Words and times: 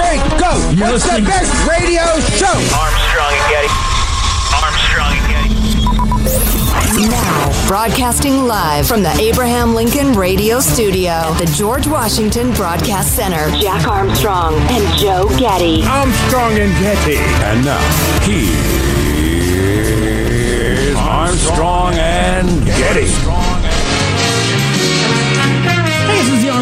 Two, 0.00 0.08
three, 0.08 0.38
go! 0.38 0.52
What's 0.90 1.04
the 1.04 1.20
best 1.22 1.52
radio 1.68 2.02
show? 2.36 2.56
Armstrong 2.76 3.32
and 3.32 3.50
Getty. 3.50 3.68
Armstrong 4.62 5.12
and 5.16 5.26
Getty. 5.28 5.50
Now, 7.08 7.66
broadcasting 7.66 8.46
live 8.46 8.86
from 8.86 9.02
the 9.02 9.10
Abraham 9.12 9.74
Lincoln 9.74 10.12
Radio 10.12 10.60
Studio 10.60 11.10
at 11.10 11.38
the 11.38 11.46
George 11.56 11.86
Washington 11.86 12.52
Broadcast 12.52 13.14
Center. 13.16 13.50
Jack 13.60 13.86
Armstrong 13.86 14.54
and 14.54 14.98
Joe 14.98 15.28
Getty. 15.38 15.82
Armstrong 15.84 16.58
and 16.58 16.72
Getty. 16.82 17.16
And 17.16 17.64
now, 17.64 17.80
here's 18.22 18.90
Armstrong 20.96 21.94
and 21.94 22.66
Getty. 22.66 23.08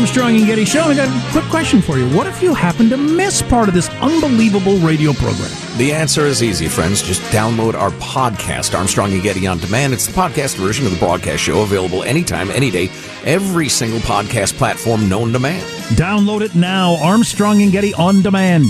This 0.09 0.17
is 0.17 0.23
the 0.23 0.23
Armstrong 0.23 0.37
and 0.37 0.47
Getty 0.47 0.65
Show. 0.65 0.83
I 0.83 0.95
got 0.95 1.09
a 1.09 1.33
quick 1.33 1.45
question 1.51 1.83
for 1.83 1.99
you. 1.99 2.09
What 2.17 2.27
if 2.27 2.43
you 2.43 2.55
happen 2.55 2.89
to 2.91 2.97
miss 2.97 3.43
part 3.43 3.69
of 3.69 3.75
this 3.75 3.89
unbelievable 4.01 4.77
radio 4.79 5.13
program? 5.13 5.51
The 5.77 5.93
answer 5.93 6.27
is 6.27 6.43
easy, 6.43 6.69
friends. 6.69 7.03
Just 7.03 7.21
download 7.33 7.75
our 7.75 7.91
podcast, 7.93 8.77
Armstrong 8.77 9.13
and 9.13 9.23
Getty 9.23 9.47
on 9.47 9.59
Demand. 9.59 9.93
It's 9.93 10.07
the 10.07 10.13
podcast 10.13 10.57
version 10.57 10.87
of 10.87 10.93
the 10.93 10.99
broadcast 10.99 11.43
show, 11.43 11.63
available 11.63 12.03
anytime, 12.03 12.51
any 12.51 12.71
day, 12.71 12.91
every 13.25 13.69
single 13.69 14.01
podcast 14.01 14.55
platform 14.55 15.09
known 15.09 15.33
to 15.33 15.39
man. 15.39 15.61
Download 15.95 16.41
it 16.41 16.55
now. 16.55 16.97
Armstrong 17.03 17.63
and 17.63 17.73
Getty 17.73 17.95
on 17.95 18.23
demand. 18.23 18.67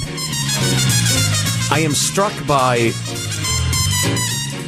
I 1.71 1.81
am 1.85 1.93
struck 1.93 2.33
by 2.47 2.91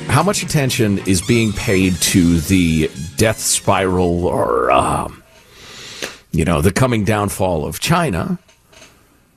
how 0.08 0.22
much 0.22 0.42
attention 0.42 0.98
is 1.06 1.22
being 1.22 1.52
paid 1.52 1.94
to 1.96 2.40
the 2.40 2.90
death 3.16 3.38
spiral 3.38 4.26
or, 4.26 4.70
um, 4.70 5.19
you 6.32 6.44
know, 6.44 6.60
the 6.60 6.72
coming 6.72 7.04
downfall 7.04 7.66
of 7.66 7.80
China 7.80 8.38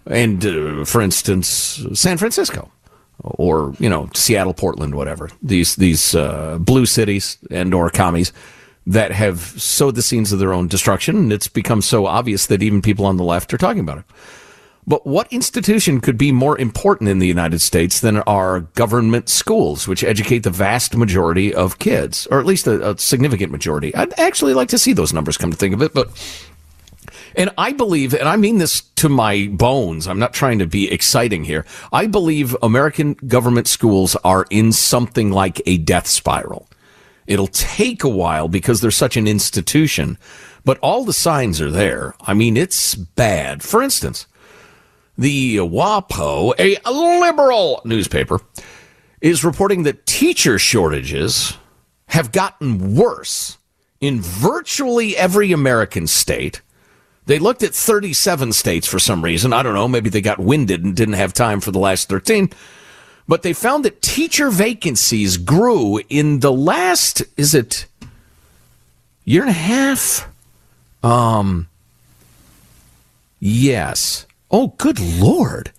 and, 0.05 0.45
uh, 0.45 0.85
for 0.85 1.01
instance, 1.01 1.85
San 1.93 2.17
Francisco 2.17 2.71
or, 3.23 3.73
you 3.79 3.89
know, 3.89 4.09
Seattle, 4.13 4.53
Portland, 4.53 4.95
whatever. 4.95 5.29
These, 5.41 5.75
these 5.77 6.13
uh, 6.15 6.57
blue 6.59 6.85
cities 6.85 7.37
and 7.49 7.73
or 7.73 7.89
commies 7.89 8.33
that 8.85 9.11
have 9.11 9.39
sowed 9.39 9.95
the 9.95 10.01
seeds 10.01 10.33
of 10.33 10.39
their 10.39 10.53
own 10.53 10.67
destruction. 10.67 11.15
And 11.15 11.33
it's 11.33 11.47
become 11.47 11.81
so 11.81 12.05
obvious 12.05 12.47
that 12.47 12.61
even 12.61 12.81
people 12.81 13.05
on 13.05 13.17
the 13.17 13.23
left 13.23 13.53
are 13.53 13.57
talking 13.57 13.79
about 13.79 13.99
it. 13.99 14.05
But 14.85 15.07
what 15.07 15.31
institution 15.31 16.01
could 16.01 16.17
be 16.17 16.33
more 16.33 16.57
important 16.57 17.09
in 17.09 17.19
the 17.19 17.27
United 17.27 17.59
States 17.59 18.01
than 18.01 18.17
our 18.23 18.61
government 18.61 19.29
schools, 19.29 19.87
which 19.87 20.03
educate 20.03 20.39
the 20.39 20.49
vast 20.49 20.97
majority 20.97 21.53
of 21.53 21.79
kids, 21.79 22.27
or 22.27 22.39
at 22.39 22.45
least 22.45 22.67
a, 22.67 22.91
a 22.91 22.97
significant 22.97 23.51
majority? 23.51 23.95
I'd 23.95 24.17
actually 24.19 24.53
like 24.53 24.67
to 24.69 24.77
see 24.77 24.91
those 24.91 25.13
numbers 25.13 25.37
come 25.37 25.51
to 25.51 25.57
think 25.57 25.73
of 25.73 25.81
it, 25.81 25.93
but. 25.93 26.09
And 27.35 27.49
I 27.57 27.73
believe, 27.73 28.13
and 28.13 28.27
I 28.27 28.35
mean 28.35 28.57
this 28.57 28.81
to 28.97 29.09
my 29.09 29.47
bones, 29.51 30.07
I'm 30.07 30.19
not 30.19 30.33
trying 30.33 30.59
to 30.59 30.67
be 30.67 30.91
exciting 30.91 31.43
here. 31.43 31.65
I 31.91 32.07
believe 32.07 32.55
American 32.61 33.13
government 33.13 33.67
schools 33.67 34.15
are 34.23 34.45
in 34.49 34.71
something 34.71 35.31
like 35.31 35.61
a 35.65 35.77
death 35.77 36.07
spiral. 36.07 36.67
It'll 37.25 37.47
take 37.47 38.03
a 38.03 38.09
while 38.09 38.47
because 38.47 38.81
they're 38.81 38.91
such 38.91 39.17
an 39.17 39.27
institution, 39.27 40.17
but 40.65 40.77
all 40.79 41.05
the 41.05 41.13
signs 41.13 41.61
are 41.61 41.71
there. 41.71 42.15
I 42.21 42.33
mean, 42.33 42.57
it's 42.57 42.95
bad. 42.95 43.63
For 43.63 43.81
instance, 43.81 44.27
the 45.17 45.57
WAPO, 45.57 46.53
a 46.59 46.91
liberal 46.91 47.81
newspaper, 47.85 48.39
is 49.21 49.45
reporting 49.45 49.83
that 49.83 50.05
teacher 50.05 50.59
shortages 50.59 51.57
have 52.07 52.31
gotten 52.31 52.95
worse 52.95 53.57
in 54.01 54.19
virtually 54.19 55.15
every 55.15 55.51
American 55.51 56.07
state. 56.07 56.61
They 57.25 57.39
looked 57.39 57.63
at 57.63 57.73
37 57.73 58.51
states 58.53 58.87
for 58.87 58.99
some 58.99 59.23
reason. 59.23 59.53
I 59.53 59.63
don't 59.63 59.73
know. 59.73 59.87
Maybe 59.87 60.09
they 60.09 60.21
got 60.21 60.39
winded 60.39 60.83
and 60.83 60.95
didn't 60.95 61.15
have 61.15 61.33
time 61.33 61.61
for 61.61 61.71
the 61.71 61.79
last 61.79 62.09
13. 62.09 62.51
But 63.27 63.41
they 63.43 63.53
found 63.53 63.85
that 63.85 64.01
teacher 64.01 64.49
vacancies 64.49 65.37
grew 65.37 66.01
in 66.09 66.41
the 66.41 66.51
last, 66.51 67.23
is 67.37 67.55
it 67.55 67.85
year 69.23 69.41
and 69.41 69.49
a 69.49 69.53
half? 69.53 70.27
Um, 71.01 71.69
yes. 73.39 74.27
Oh, 74.51 74.73
good 74.77 74.99
Lord. 74.99 75.71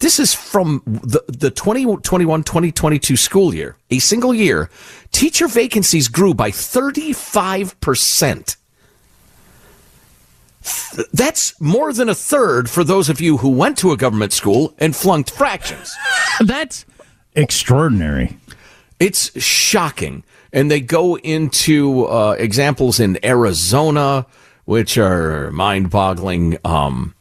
This 0.00 0.18
is 0.18 0.34
from 0.34 0.82
the, 0.84 1.22
the 1.28 1.50
2021 1.50 2.42
2022 2.42 3.16
school 3.16 3.54
year, 3.54 3.78
a 3.90 4.00
single 4.00 4.34
year. 4.34 4.68
Teacher 5.12 5.48
vacancies 5.48 6.08
grew 6.08 6.34
by 6.34 6.50
35%. 6.50 8.56
That's 11.12 11.60
more 11.60 11.92
than 11.92 12.08
a 12.08 12.14
third 12.14 12.70
for 12.70 12.84
those 12.84 13.08
of 13.08 13.20
you 13.20 13.38
who 13.38 13.50
went 13.50 13.78
to 13.78 13.92
a 13.92 13.96
government 13.96 14.32
school 14.32 14.74
and 14.78 14.94
flunked 14.94 15.30
fractions. 15.30 15.94
That's 16.40 16.86
extraordinary. 17.34 18.38
It's 19.00 19.38
shocking. 19.42 20.24
And 20.52 20.70
they 20.70 20.80
go 20.80 21.18
into 21.18 22.06
uh, 22.06 22.36
examples 22.38 23.00
in 23.00 23.24
Arizona, 23.24 24.26
which 24.64 24.96
are 24.96 25.50
mind 25.50 25.90
boggling. 25.90 26.58
Um, 26.64 27.14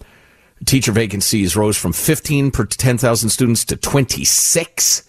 teacher 0.65 0.91
vacancies 0.91 1.55
rose 1.55 1.77
from 1.77 1.93
15 1.93 2.51
per 2.51 2.65
10,000 2.65 3.29
students 3.29 3.65
to 3.65 3.75
26. 3.75 5.03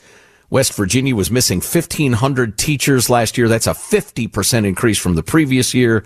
West 0.51 0.75
Virginia 0.75 1.15
was 1.15 1.31
missing 1.31 1.59
1,500 1.59 2.59
teachers 2.59 3.11
last 3.11 3.37
year. 3.37 3.49
That's 3.49 3.67
a 3.67 3.71
50% 3.73 4.67
increase 4.67 4.99
from 4.99 5.15
the 5.15 5.23
previous 5.23 5.75
year. 5.75 6.05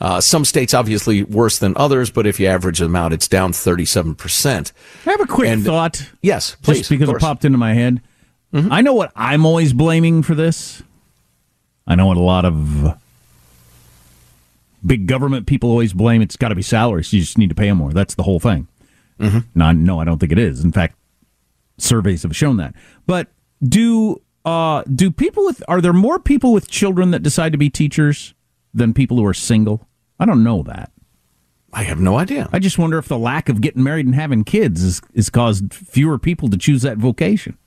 Uh, 0.00 0.20
some 0.20 0.44
states 0.44 0.74
obviously 0.74 1.22
worse 1.24 1.58
than 1.58 1.76
others, 1.76 2.10
but 2.10 2.26
if 2.26 2.38
you 2.38 2.46
average 2.46 2.78
them 2.78 2.94
out, 2.94 3.12
it's 3.12 3.26
down 3.26 3.52
37%. 3.52 4.72
I 5.06 5.10
have 5.10 5.20
a 5.20 5.26
quick 5.26 5.48
and, 5.48 5.64
thought. 5.64 6.08
Yes, 6.22 6.56
please. 6.62 6.78
Just 6.78 6.90
because 6.90 7.08
it 7.08 7.18
popped 7.18 7.44
into 7.44 7.58
my 7.58 7.74
head. 7.74 8.00
Mm-hmm. 8.52 8.72
I 8.72 8.80
know 8.80 8.94
what 8.94 9.12
I'm 9.16 9.44
always 9.44 9.72
blaming 9.72 10.22
for 10.22 10.34
this. 10.34 10.82
I 11.86 11.94
know 11.94 12.06
what 12.06 12.16
a 12.16 12.20
lot 12.20 12.44
of 12.44 12.98
big 14.84 15.06
government 15.06 15.46
people 15.46 15.70
always 15.70 15.92
blame. 15.92 16.22
It's 16.22 16.36
got 16.36 16.48
to 16.48 16.54
be 16.54 16.62
salaries. 16.62 17.12
You 17.12 17.20
just 17.20 17.38
need 17.38 17.48
to 17.48 17.54
pay 17.54 17.68
them 17.68 17.78
more. 17.78 17.92
That's 17.92 18.14
the 18.14 18.22
whole 18.22 18.40
thing. 18.40 18.68
Mm-hmm. 19.18 19.38
No, 19.54 19.72
no, 19.72 20.00
I 20.00 20.04
don't 20.04 20.18
think 20.18 20.32
it 20.32 20.38
is. 20.38 20.62
In 20.62 20.70
fact, 20.70 20.96
surveys 21.76 22.22
have 22.22 22.36
shown 22.36 22.56
that. 22.58 22.74
But 23.06 23.28
do 23.62 24.20
uh, 24.44 24.82
do 24.94 25.10
people 25.10 25.44
with 25.44 25.62
are 25.66 25.80
there 25.80 25.92
more 25.92 26.18
people 26.18 26.52
with 26.52 26.70
children 26.70 27.10
that 27.10 27.22
decide 27.22 27.52
to 27.52 27.58
be 27.58 27.68
teachers 27.68 28.34
than 28.72 28.94
people 28.94 29.16
who 29.16 29.26
are 29.26 29.34
single? 29.34 29.87
I 30.18 30.26
don't 30.26 30.42
know 30.42 30.62
that. 30.64 30.90
I 31.72 31.82
have 31.82 32.00
no 32.00 32.18
idea. 32.18 32.48
I 32.52 32.58
just 32.58 32.78
wonder 32.78 32.98
if 32.98 33.08
the 33.08 33.18
lack 33.18 33.48
of 33.48 33.60
getting 33.60 33.82
married 33.82 34.06
and 34.06 34.14
having 34.14 34.42
kids 34.42 34.82
is, 34.82 35.02
is 35.12 35.28
caused 35.28 35.72
fewer 35.72 36.18
people 36.18 36.48
to 36.48 36.56
choose 36.56 36.82
that 36.82 36.96
vocation. 36.96 37.58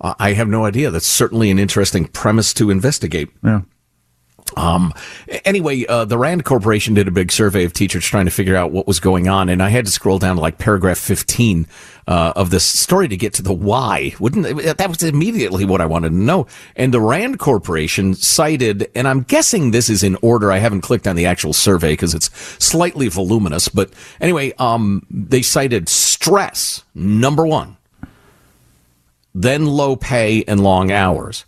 Uh, 0.00 0.14
I 0.18 0.34
have 0.34 0.48
no 0.48 0.64
idea. 0.64 0.90
That's 0.90 1.06
certainly 1.06 1.50
an 1.50 1.58
interesting 1.58 2.06
premise 2.06 2.54
to 2.54 2.70
investigate. 2.70 3.30
Yeah. 3.42 3.62
Um, 4.56 4.92
anyway, 5.44 5.84
uh, 5.86 6.04
the 6.04 6.18
Rand 6.18 6.44
Corporation 6.44 6.94
did 6.94 7.08
a 7.08 7.10
big 7.10 7.32
survey 7.32 7.64
of 7.64 7.72
teachers 7.72 8.04
trying 8.04 8.26
to 8.26 8.30
figure 8.30 8.54
out 8.54 8.70
what 8.70 8.86
was 8.86 9.00
going 9.00 9.28
on, 9.28 9.48
and 9.48 9.62
I 9.62 9.70
had 9.70 9.86
to 9.86 9.90
scroll 9.90 10.18
down 10.18 10.36
to 10.36 10.42
like 10.42 10.58
paragraph 10.58 10.98
15 10.98 11.66
uh, 12.06 12.32
of 12.36 12.50
this 12.50 12.64
story 12.64 13.08
to 13.08 13.16
get 13.16 13.34
to 13.34 13.42
the 13.42 13.52
why. 13.52 14.14
Wouldn't 14.20 14.44
that 14.78 14.88
was 14.88 15.02
immediately 15.02 15.64
what 15.64 15.80
I 15.80 15.86
wanted 15.86 16.10
to 16.10 16.14
know? 16.14 16.46
And 16.76 16.94
the 16.94 17.00
Rand 17.00 17.38
Corporation 17.38 18.14
cited, 18.14 18.90
and 18.94 19.08
I'm 19.08 19.22
guessing 19.22 19.70
this 19.70 19.88
is 19.88 20.02
in 20.02 20.16
order. 20.22 20.52
I 20.52 20.58
haven't 20.58 20.82
clicked 20.82 21.06
on 21.06 21.16
the 21.16 21.26
actual 21.26 21.52
survey 21.52 21.92
because 21.92 22.14
it's 22.14 22.30
slightly 22.64 23.08
voluminous, 23.08 23.68
but 23.68 23.90
anyway, 24.20 24.52
um, 24.58 25.06
they 25.10 25.42
cited 25.42 25.88
stress 25.88 26.84
number 26.94 27.46
one, 27.46 27.76
then 29.34 29.66
low 29.66 29.96
pay 29.96 30.44
and 30.44 30.62
long 30.62 30.92
hours. 30.92 31.44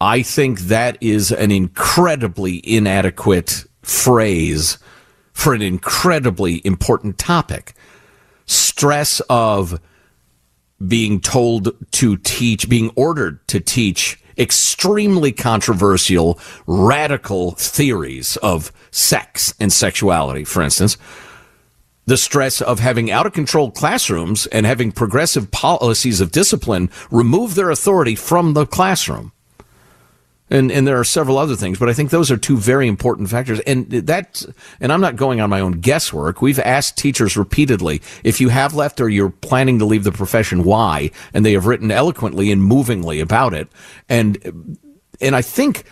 I 0.00 0.22
think 0.22 0.60
that 0.60 0.96
is 1.00 1.32
an 1.32 1.50
incredibly 1.50 2.62
inadequate 2.64 3.64
phrase 3.82 4.78
for 5.32 5.54
an 5.54 5.62
incredibly 5.62 6.62
important 6.64 7.18
topic. 7.18 7.74
Stress 8.48 9.20
of 9.30 9.80
being 10.84 11.20
told 11.20 11.70
to 11.92 12.16
teach, 12.16 12.68
being 12.68 12.90
ordered 12.96 13.46
to 13.48 13.60
teach 13.60 14.20
extremely 14.36 15.32
controversial, 15.32 16.38
radical 16.66 17.52
theories 17.52 18.36
of 18.38 18.72
sex 18.90 19.54
and 19.58 19.72
sexuality, 19.72 20.44
for 20.44 20.62
instance. 20.62 20.96
The 22.06 22.16
stress 22.16 22.62
of 22.62 22.80
having 22.80 23.10
out 23.10 23.26
of 23.26 23.34
control 23.34 23.70
classrooms 23.70 24.46
and 24.46 24.64
having 24.64 24.92
progressive 24.92 25.50
policies 25.50 26.22
of 26.22 26.32
discipline 26.32 26.88
remove 27.10 27.54
their 27.54 27.70
authority 27.70 28.14
from 28.14 28.54
the 28.54 28.64
classroom. 28.64 29.32
And, 30.50 30.72
and 30.72 30.86
there 30.86 30.98
are 30.98 31.04
several 31.04 31.38
other 31.38 31.56
things, 31.56 31.78
but 31.78 31.88
I 31.88 31.92
think 31.92 32.10
those 32.10 32.30
are 32.30 32.36
two 32.36 32.56
very 32.56 32.88
important 32.88 33.28
factors. 33.28 33.60
And 33.60 33.90
that, 33.90 34.44
and 34.80 34.92
I'm 34.92 35.00
not 35.00 35.16
going 35.16 35.40
on 35.40 35.50
my 35.50 35.60
own 35.60 35.72
guesswork. 35.72 36.40
We've 36.40 36.58
asked 36.58 36.96
teachers 36.96 37.36
repeatedly 37.36 38.00
if 38.24 38.40
you 38.40 38.48
have 38.48 38.74
left 38.74 39.00
or 39.00 39.08
you're 39.08 39.30
planning 39.30 39.78
to 39.78 39.84
leave 39.84 40.04
the 40.04 40.12
profession, 40.12 40.64
why? 40.64 41.10
And 41.34 41.44
they 41.44 41.52
have 41.52 41.66
written 41.66 41.90
eloquently 41.90 42.50
and 42.50 42.62
movingly 42.62 43.20
about 43.20 43.52
it. 43.52 43.68
And, 44.08 44.78
and 45.20 45.36
I 45.36 45.42
think 45.42 45.84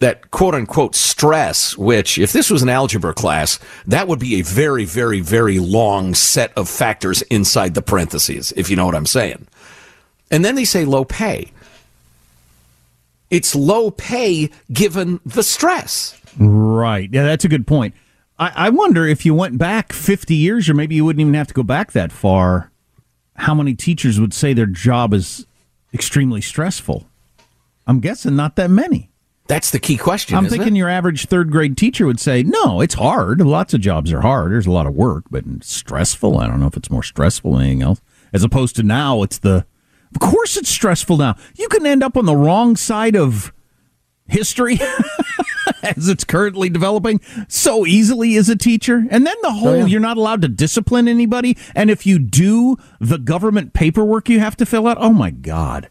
that 0.00 0.30
quote 0.30 0.54
unquote 0.54 0.94
stress, 0.94 1.78
which 1.78 2.18
if 2.18 2.32
this 2.32 2.50
was 2.50 2.62
an 2.62 2.68
algebra 2.68 3.14
class, 3.14 3.58
that 3.86 4.08
would 4.08 4.18
be 4.18 4.40
a 4.40 4.42
very, 4.42 4.84
very, 4.84 5.20
very 5.20 5.58
long 5.58 6.14
set 6.14 6.52
of 6.56 6.68
factors 6.68 7.22
inside 7.22 7.74
the 7.74 7.82
parentheses, 7.82 8.52
if 8.56 8.68
you 8.68 8.76
know 8.76 8.86
what 8.86 8.94
I'm 8.94 9.06
saying. 9.06 9.46
And 10.30 10.44
then 10.44 10.56
they 10.56 10.64
say 10.64 10.84
low 10.84 11.04
pay 11.04 11.52
it's 13.30 13.54
low 13.54 13.90
pay 13.90 14.50
given 14.72 15.20
the 15.24 15.42
stress. 15.42 16.20
Right. 16.38 17.08
Yeah, 17.12 17.24
that's 17.24 17.44
a 17.44 17.48
good 17.48 17.66
point. 17.66 17.94
I, 18.38 18.52
I 18.54 18.70
wonder 18.70 19.06
if 19.06 19.24
you 19.24 19.34
went 19.34 19.58
back 19.58 19.92
50 19.92 20.34
years, 20.34 20.68
or 20.68 20.74
maybe 20.74 20.94
you 20.94 21.04
wouldn't 21.04 21.20
even 21.20 21.34
have 21.34 21.48
to 21.48 21.54
go 21.54 21.62
back 21.62 21.92
that 21.92 22.12
far, 22.12 22.70
how 23.36 23.54
many 23.54 23.74
teachers 23.74 24.20
would 24.20 24.34
say 24.34 24.52
their 24.52 24.66
job 24.66 25.14
is 25.14 25.46
extremely 25.92 26.40
stressful? 26.40 27.06
I'm 27.86 28.00
guessing 28.00 28.36
not 28.36 28.56
that 28.56 28.70
many. 28.70 29.10
That's 29.46 29.70
the 29.70 29.78
key 29.78 29.98
question. 29.98 30.38
I'm 30.38 30.48
thinking 30.48 30.74
it? 30.74 30.78
your 30.78 30.88
average 30.88 31.26
third 31.26 31.50
grade 31.50 31.76
teacher 31.76 32.06
would 32.06 32.18
say, 32.18 32.42
no, 32.42 32.80
it's 32.80 32.94
hard. 32.94 33.40
Lots 33.42 33.74
of 33.74 33.80
jobs 33.80 34.10
are 34.10 34.22
hard. 34.22 34.52
There's 34.52 34.66
a 34.66 34.70
lot 34.70 34.86
of 34.86 34.94
work, 34.94 35.24
but 35.30 35.44
stressful. 35.62 36.38
I 36.38 36.46
don't 36.46 36.60
know 36.60 36.66
if 36.66 36.76
it's 36.78 36.90
more 36.90 37.02
stressful 37.02 37.52
than 37.52 37.62
anything 37.62 37.82
else. 37.82 38.00
As 38.32 38.42
opposed 38.42 38.74
to 38.76 38.82
now, 38.82 39.22
it's 39.22 39.38
the 39.38 39.66
of 40.14 40.20
course, 40.20 40.56
it's 40.56 40.68
stressful 40.68 41.16
now. 41.16 41.36
You 41.56 41.68
can 41.68 41.84
end 41.86 42.02
up 42.02 42.16
on 42.16 42.24
the 42.24 42.36
wrong 42.36 42.76
side 42.76 43.16
of 43.16 43.52
history 44.26 44.78
as 45.82 46.08
it's 46.08 46.24
currently 46.24 46.68
developing 46.68 47.20
so 47.48 47.84
easily 47.84 48.36
as 48.36 48.48
a 48.48 48.56
teacher. 48.56 49.06
And 49.10 49.26
then 49.26 49.36
the 49.42 49.52
whole 49.52 49.68
oh, 49.68 49.74
yeah. 49.76 49.86
you're 49.86 50.00
not 50.00 50.16
allowed 50.16 50.42
to 50.42 50.48
discipline 50.48 51.08
anybody. 51.08 51.56
And 51.74 51.90
if 51.90 52.06
you 52.06 52.18
do, 52.18 52.76
the 53.00 53.18
government 53.18 53.72
paperwork 53.72 54.28
you 54.28 54.40
have 54.40 54.56
to 54.58 54.66
fill 54.66 54.86
out. 54.86 54.98
Oh, 55.00 55.12
my 55.12 55.30
God. 55.30 55.90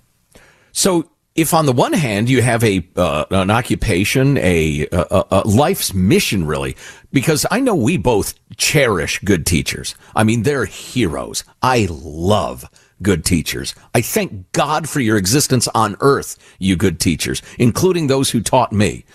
So 0.72 1.10
if 1.36 1.54
on 1.54 1.66
the 1.66 1.74
one 1.74 1.94
hand 1.94 2.30
you 2.30 2.42
have 2.42 2.64
a 2.64 2.88
uh, 2.96 3.26
an 3.32 3.50
occupation, 3.50 4.38
a, 4.38 4.88
a, 4.92 5.24
a, 5.32 5.48
life's 5.48 5.94
mission, 5.94 6.46
really, 6.46 6.76
because 7.12 7.46
I 7.50 7.60
know 7.60 7.76
we 7.76 7.98
both 7.98 8.36
cherish 8.58 9.20
good 9.20 9.46
teachers. 9.46 9.96
I 10.16 10.24
mean, 10.24 10.44
they're 10.44 10.66
heroes. 10.66 11.44
I 11.62 11.88
love 11.90 12.70
good 13.04 13.26
teachers. 13.26 13.76
I 13.94 14.02
thank 14.02 14.52
God 14.54 14.90
for 14.90 15.00
your 15.00 15.18
existence 15.18 15.68
on 15.76 15.96
earth, 16.00 16.38
you 16.60 16.76
good 16.76 17.00
teachers, 17.00 17.42
including 17.60 18.08
those 18.08 18.32
who 18.32 18.42
taught 18.42 18.72
me. 18.72 19.06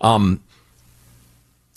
Um, 0.00 0.42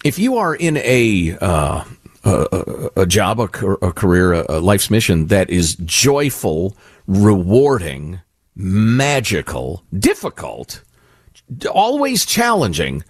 if 0.04 0.20
you 0.20 0.38
are 0.38 0.54
in 0.54 0.78
a, 0.78 1.38
uh, 1.40 1.84
a, 2.24 2.90
a, 2.98 3.06
job, 3.06 3.40
a, 3.40 3.44
a 3.44 3.94
career, 3.94 4.34
a, 4.34 4.60
life's 4.60 4.90
mission 4.90 5.28
that 5.28 5.50
is 5.50 5.76
joyful, 5.76 6.78
rewarding, 7.08 8.20
magical, 8.56 9.84
difficult, 9.98 10.84
always 11.72 12.26
challenging, 12.26 13.04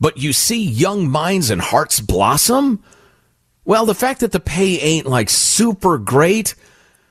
but 0.00 0.16
you 0.16 0.32
see 0.32 0.62
young 0.62 1.08
minds 1.08 1.50
and 1.50 1.60
hearts 1.60 2.00
blossom, 2.00 2.82
well, 3.64 3.84
the 3.84 3.94
fact 3.94 4.20
that 4.20 4.32
the 4.32 4.40
pay 4.40 4.78
ain't 4.78 5.06
like 5.06 5.28
super 5.28 5.98
great 5.98 6.54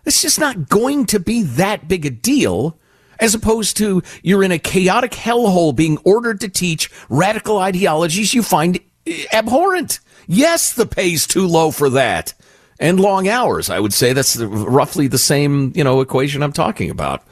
it's 0.07 0.21
just 0.21 0.39
not 0.39 0.69
going 0.69 1.05
to 1.07 1.19
be 1.19 1.43
that 1.43 1.87
big 1.87 2.05
a 2.05 2.09
deal 2.09 2.79
as 3.19 3.33
opposed 3.35 3.77
to 3.77 4.01
you're 4.23 4.43
in 4.43 4.51
a 4.51 4.59
chaotic 4.59 5.11
hellhole 5.11 5.75
being 5.75 5.97
ordered 5.99 6.39
to 6.41 6.49
teach 6.49 6.89
radical 7.09 7.57
ideologies 7.57 8.33
you 8.33 8.43
find 8.43 8.79
abhorrent. 9.31 9.99
Yes, 10.27 10.73
the 10.73 10.85
pay's 10.85 11.25
too 11.27 11.47
low 11.47 11.71
for 11.71 11.89
that. 11.91 12.33
And 12.79 12.99
long 12.99 13.27
hours. 13.27 13.71
I 13.71 13.79
would 13.79 13.93
say 13.93 14.13
that's 14.13 14.37
roughly 14.37 15.07
the 15.07 15.17
same, 15.17 15.73
you 15.75 15.83
know, 15.83 15.99
equation 15.99 16.43
I'm 16.43 16.53
talking 16.53 16.91
about. 16.91 17.23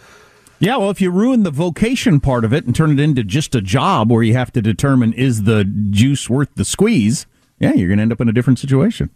Yeah, 0.58 0.78
well, 0.78 0.90
if 0.90 1.02
you 1.02 1.12
ruin 1.12 1.44
the 1.44 1.52
vocation 1.52 2.20
part 2.20 2.46
of 2.46 2.54
it 2.54 2.66
and 2.66 2.76
turn 2.76 2.92
it 2.92 3.00
into 3.00 3.24
just 3.24 3.54
a 3.54 3.62
job 3.62 4.10
where 4.10 4.24
you 4.24 4.34
have 4.34 4.52
to 4.54 4.62
determine 4.62 5.14
is 5.14 5.44
the 5.44 5.64
juice 5.64 6.30
worth 6.30 6.50
the 6.56 6.66
squeeze, 6.66 7.28
yeah, 7.60 7.74
you're 7.74 7.88
going 7.88 7.98
to 7.98 8.04
end 8.04 8.12
up 8.12 8.22
in 8.22 8.30
a 8.30 8.34
different 8.34 8.58
situation. 8.58 9.12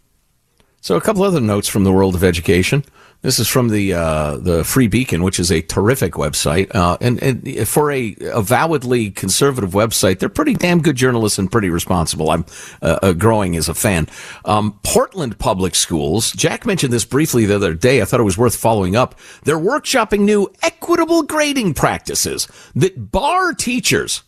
So, 0.80 0.96
a 0.96 1.00
couple 1.00 1.22
other 1.22 1.40
notes 1.40 1.68
from 1.68 1.84
the 1.84 1.92
world 1.92 2.14
of 2.14 2.22
education. 2.22 2.84
This 3.22 3.38
is 3.38 3.48
from 3.48 3.68
the 3.68 3.92
uh, 3.92 4.38
the 4.38 4.64
Free 4.64 4.86
Beacon, 4.86 5.22
which 5.22 5.38
is 5.38 5.52
a 5.52 5.60
terrific 5.60 6.14
website, 6.14 6.74
uh, 6.74 6.96
and, 7.02 7.22
and 7.22 7.68
for 7.68 7.92
a 7.92 8.16
avowedly 8.32 9.10
conservative 9.10 9.72
website, 9.72 10.20
they're 10.20 10.30
pretty 10.30 10.54
damn 10.54 10.80
good 10.80 10.96
journalists 10.96 11.38
and 11.38 11.52
pretty 11.52 11.68
responsible. 11.68 12.30
I'm 12.30 12.46
uh, 12.80 12.98
uh, 13.02 13.12
growing 13.12 13.56
as 13.56 13.68
a 13.68 13.74
fan. 13.74 14.08
Um, 14.46 14.80
Portland 14.84 15.38
Public 15.38 15.74
Schools. 15.74 16.32
Jack 16.32 16.64
mentioned 16.64 16.94
this 16.94 17.04
briefly 17.04 17.44
the 17.44 17.56
other 17.56 17.74
day. 17.74 18.00
I 18.00 18.06
thought 18.06 18.20
it 18.20 18.24
was 18.24 18.38
worth 18.38 18.56
following 18.56 18.96
up. 18.96 19.14
They're 19.44 19.58
workshopping 19.58 20.20
new 20.20 20.50
equitable 20.62 21.22
grading 21.22 21.74
practices 21.74 22.48
that 22.74 23.12
bar 23.12 23.52
teachers 23.52 24.22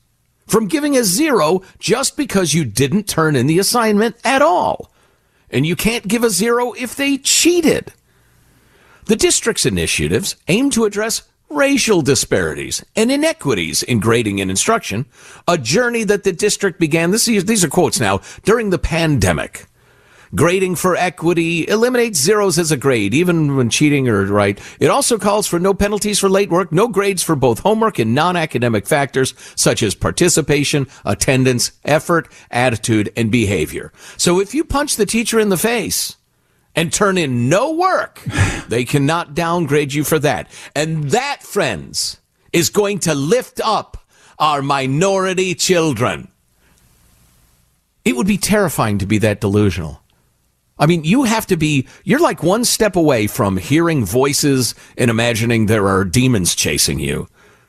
from 0.47 0.69
giving 0.69 0.99
a 0.99 1.05
zero 1.05 1.63
just 1.79 2.15
because 2.15 2.53
you 2.53 2.67
didn't 2.67 3.09
turn 3.09 3.37
in 3.37 3.47
the 3.47 3.59
assignment 3.59 4.17
at 4.23 4.43
all. 4.43 4.93
and 5.51 5.67
you 5.67 5.77
can't 5.77 6.09
give 6.09 6.25
a 6.25 6.31
zero 6.31 6.73
if 6.73 6.97
they 6.97 7.19
cheated. 7.19 7.93
The 9.05 9.17
district's 9.17 9.67
initiatives 9.67 10.37
aim 10.47 10.71
to 10.71 10.85
address 10.85 11.23
racial 11.51 12.03
disparities 12.03 12.85
and 12.95 13.11
inequities 13.11 13.83
in 13.83 14.01
grading 14.01 14.41
and 14.41 14.51
instruction, 14.51 15.07
a 15.47 15.59
journey 15.59 16.05
that 16.05 16.25
the 16.25 16.33
district 16.33 16.79
began, 16.79 17.11
this, 17.11 17.27
these 17.27 17.65
are 17.65 17.69
quotes 17.69 18.01
now, 18.01 18.21
during 18.45 18.71
the 18.71 18.79
pandemic. 18.79 19.67
Grading 20.35 20.77
for 20.77 20.97
equity 20.97 21.69
eliminates 21.69 22.19
zeros 22.19 22.59
as 22.59 22.73
a 22.73 22.77
grade, 22.79 23.13
even 23.13 23.55
when 23.55 23.69
cheating 23.69 24.09
or 24.09 24.25
right. 24.25 24.59
It 24.81 24.89
also 24.89 25.19
calls 25.19 25.47
for 25.47 25.59
no 25.59 25.75
penalties 25.75 26.19
for 26.19 26.31
late 26.31 26.49
work, 26.49 26.73
no 26.73 26.89
grades 26.89 27.23
for 27.23 27.37
both 27.37 27.59
homework 27.59 27.99
and 27.99 28.15
non-academic 28.15 28.87
factors 28.87 29.35
such 29.57 29.83
as 29.83 29.95
participation, 29.95 30.87
attendance, 31.05 31.73
effort, 31.85 32.29
attitude, 32.51 33.13
and 33.15 33.31
behavior. 33.31 33.93
So 34.17 34.41
if 34.41 34.55
you 34.55 34.65
punch 34.65 34.97
the 34.97 35.05
teacher 35.05 35.39
in 35.39 35.51
the 35.51 35.59
face, 35.59 36.17
and 36.75 36.93
turn 36.93 37.19
in 37.19 37.49
no 37.49 37.73
work, 37.73 38.23
they 38.69 38.85
cannot 38.85 39.35
downgrade 39.35 39.93
you 39.93 40.05
for 40.05 40.19
that. 40.19 40.51
And 40.75 41.11
that, 41.11 41.43
friends, 41.43 42.21
is 42.53 42.71
going 42.71 43.01
to 43.01 43.15
lift 43.15 43.61
up 43.63 44.07
our 44.39 44.63
minority 44.63 45.55
children. 45.55 46.29
It 48.05 48.17
would 48.17 48.27
be 48.27 48.39
terrifying 48.39 48.99
to 48.99 49.07
be 49.07 49.19
that 49.19 49.41
delusional. 49.41 50.03
I 50.79 50.87
mean, 50.87 51.05
you 51.05 51.25
have 51.25 51.47
to 51.47 51.57
be, 51.57 51.87
you're 52.03 52.19
like 52.19 52.43
one 52.43 52.65
step 52.65 52.97
away 52.97 53.27
from 53.27 53.57
hearing 53.57 54.05
voices 54.05 54.75
and 54.99 55.11
imagining 55.11 55.67
there 55.67 55.87
are 55.87 56.05
demons 56.05 56.55
chasing 56.55 56.99
you. 56.99 57.29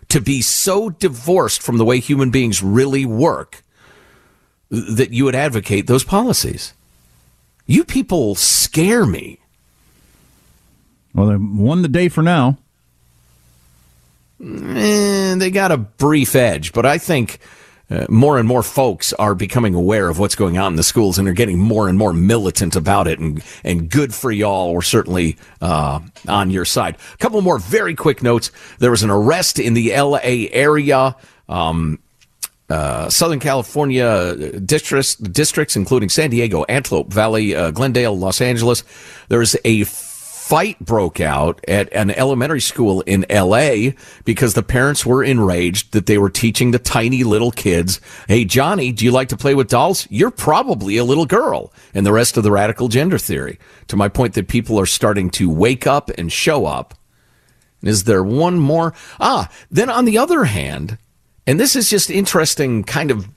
To 0.09 0.21
be 0.21 0.41
so 0.41 0.89
divorced 0.89 1.61
from 1.61 1.77
the 1.77 1.85
way 1.85 1.99
human 1.99 2.31
beings 2.31 2.63
really 2.63 3.05
work 3.05 3.63
that 4.69 5.11
you 5.11 5.25
would 5.25 5.35
advocate 5.35 5.87
those 5.87 6.03
policies. 6.03 6.73
You 7.65 7.83
people 7.83 8.35
scare 8.35 9.05
me. 9.05 9.39
Well, 11.13 11.27
they 11.27 11.35
won 11.37 11.81
the 11.81 11.87
day 11.87 12.09
for 12.09 12.21
now. 12.21 12.57
Eh, 14.43 15.35
they 15.35 15.51
got 15.51 15.71
a 15.71 15.77
brief 15.77 16.35
edge, 16.35 16.73
but 16.73 16.85
I 16.85 16.97
think 16.97 17.39
uh, 17.89 18.05
more 18.09 18.37
and 18.39 18.47
more 18.47 18.63
folks 18.63 19.13
are 19.13 19.35
becoming 19.35 19.75
aware 19.75 20.09
of 20.09 20.19
what's 20.19 20.35
going 20.35 20.57
on 20.57 20.73
in 20.73 20.75
the 20.75 20.83
schools 20.83 21.17
and 21.19 21.27
are 21.27 21.33
getting 21.33 21.59
more 21.59 21.87
and 21.87 21.97
more 21.97 22.11
militant 22.11 22.75
about 22.75 23.07
it. 23.07 23.19
And, 23.19 23.43
and 23.63 23.89
good 23.89 24.13
for 24.13 24.31
y'all. 24.31 24.73
We're 24.73 24.81
certainly 24.81 25.37
uh, 25.61 25.99
on 26.27 26.49
your 26.49 26.65
side. 26.65 26.97
A 27.13 27.17
couple 27.17 27.41
more 27.41 27.59
very 27.59 27.95
quick 27.95 28.23
notes. 28.23 28.51
There 28.79 28.91
was 28.91 29.03
an 29.03 29.09
arrest 29.09 29.59
in 29.59 29.75
the 29.75 29.95
LA 29.95 30.19
area. 30.51 31.15
Um, 31.47 31.99
uh, 32.69 33.09
Southern 33.09 33.39
California 33.39 34.59
districts, 34.59 35.15
districts, 35.15 35.75
including 35.75 36.09
San 36.09 36.29
Diego, 36.29 36.63
Antelope 36.63 37.11
Valley, 37.11 37.55
uh, 37.55 37.71
Glendale, 37.71 38.17
Los 38.17 38.41
Angeles. 38.41 38.83
There's 39.27 39.55
a 39.65 39.83
fight 40.43 40.77
broke 40.79 41.21
out 41.21 41.63
at 41.69 41.91
an 41.93 42.11
elementary 42.11 42.59
school 42.59 42.99
in 43.01 43.25
LA 43.29 43.91
because 44.25 44.53
the 44.53 44.61
parents 44.61 45.05
were 45.05 45.23
enraged 45.23 45.93
that 45.93 46.05
they 46.05 46.17
were 46.17 46.29
teaching 46.29 46.71
the 46.71 46.79
tiny 46.79 47.23
little 47.23 47.51
kids, 47.51 48.01
Hey, 48.27 48.43
Johnny, 48.43 48.91
do 48.91 49.05
you 49.05 49.11
like 49.11 49.29
to 49.29 49.37
play 49.37 49.55
with 49.55 49.69
dolls? 49.69 50.05
You're 50.09 50.31
probably 50.31 50.97
a 50.97 51.05
little 51.05 51.25
girl 51.25 51.71
and 51.93 52.05
the 52.05 52.11
rest 52.11 52.35
of 52.35 52.43
the 52.43 52.51
radical 52.51 52.89
gender 52.89 53.17
theory 53.17 53.57
to 53.87 53.95
my 53.95 54.09
point 54.09 54.33
that 54.33 54.49
people 54.49 54.77
are 54.79 54.85
starting 54.85 55.29
to 55.31 55.49
wake 55.49 55.87
up 55.87 56.09
and 56.17 56.31
show 56.31 56.65
up. 56.65 56.93
Is 57.81 58.03
there 58.03 58.23
one 58.23 58.59
more? 58.59 58.93
Ah, 59.19 59.49
then 59.71 59.89
on 59.89 60.05
the 60.05 60.17
other 60.17 60.43
hand, 60.43 60.97
and 61.45 61.59
this 61.59 61.75
is 61.75 61.89
just 61.89 62.09
interesting 62.09 62.83
kind 62.83 63.11
of 63.11 63.27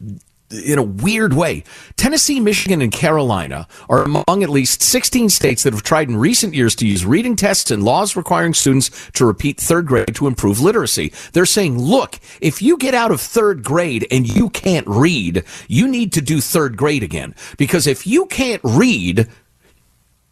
in 0.50 0.78
a 0.78 0.82
weird 0.82 1.32
way. 1.32 1.64
Tennessee, 1.96 2.38
Michigan, 2.38 2.80
and 2.80 2.92
Carolina 2.92 3.66
are 3.88 4.02
among 4.02 4.42
at 4.42 4.48
least 4.48 4.82
16 4.82 5.28
states 5.28 5.62
that 5.64 5.72
have 5.72 5.82
tried 5.82 6.08
in 6.08 6.16
recent 6.16 6.54
years 6.54 6.74
to 6.76 6.86
use 6.86 7.04
reading 7.04 7.34
tests 7.34 7.70
and 7.70 7.82
laws 7.82 8.16
requiring 8.16 8.54
students 8.54 9.10
to 9.14 9.26
repeat 9.26 9.60
third 9.60 9.86
grade 9.86 10.14
to 10.14 10.26
improve 10.26 10.60
literacy. 10.60 11.12
They're 11.32 11.46
saying, 11.46 11.78
look, 11.78 12.20
if 12.40 12.62
you 12.62 12.76
get 12.76 12.94
out 12.94 13.10
of 13.10 13.20
third 13.20 13.64
grade 13.64 14.06
and 14.10 14.26
you 14.26 14.50
can't 14.50 14.86
read, 14.86 15.44
you 15.68 15.88
need 15.88 16.12
to 16.12 16.20
do 16.20 16.40
third 16.40 16.76
grade 16.76 17.02
again. 17.02 17.34
Because 17.58 17.86
if 17.86 18.06
you 18.06 18.26
can't 18.26 18.62
read, 18.62 19.28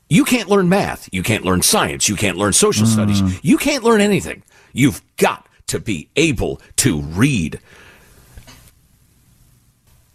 you 0.08 0.24
can't 0.24 0.48
learn 0.48 0.68
math. 0.68 1.08
You 1.12 1.22
can't 1.22 1.44
learn 1.44 1.62
science. 1.62 2.08
You 2.08 2.14
can't 2.14 2.36
learn 2.36 2.52
social 2.52 2.86
mm. 2.86 2.92
studies. 2.92 3.44
You 3.44 3.56
can't 3.56 3.82
learn 3.82 4.00
anything. 4.00 4.44
You've 4.72 5.02
got 5.16 5.43
to 5.66 5.78
be 5.78 6.08
able 6.16 6.60
to 6.76 7.00
read. 7.00 7.60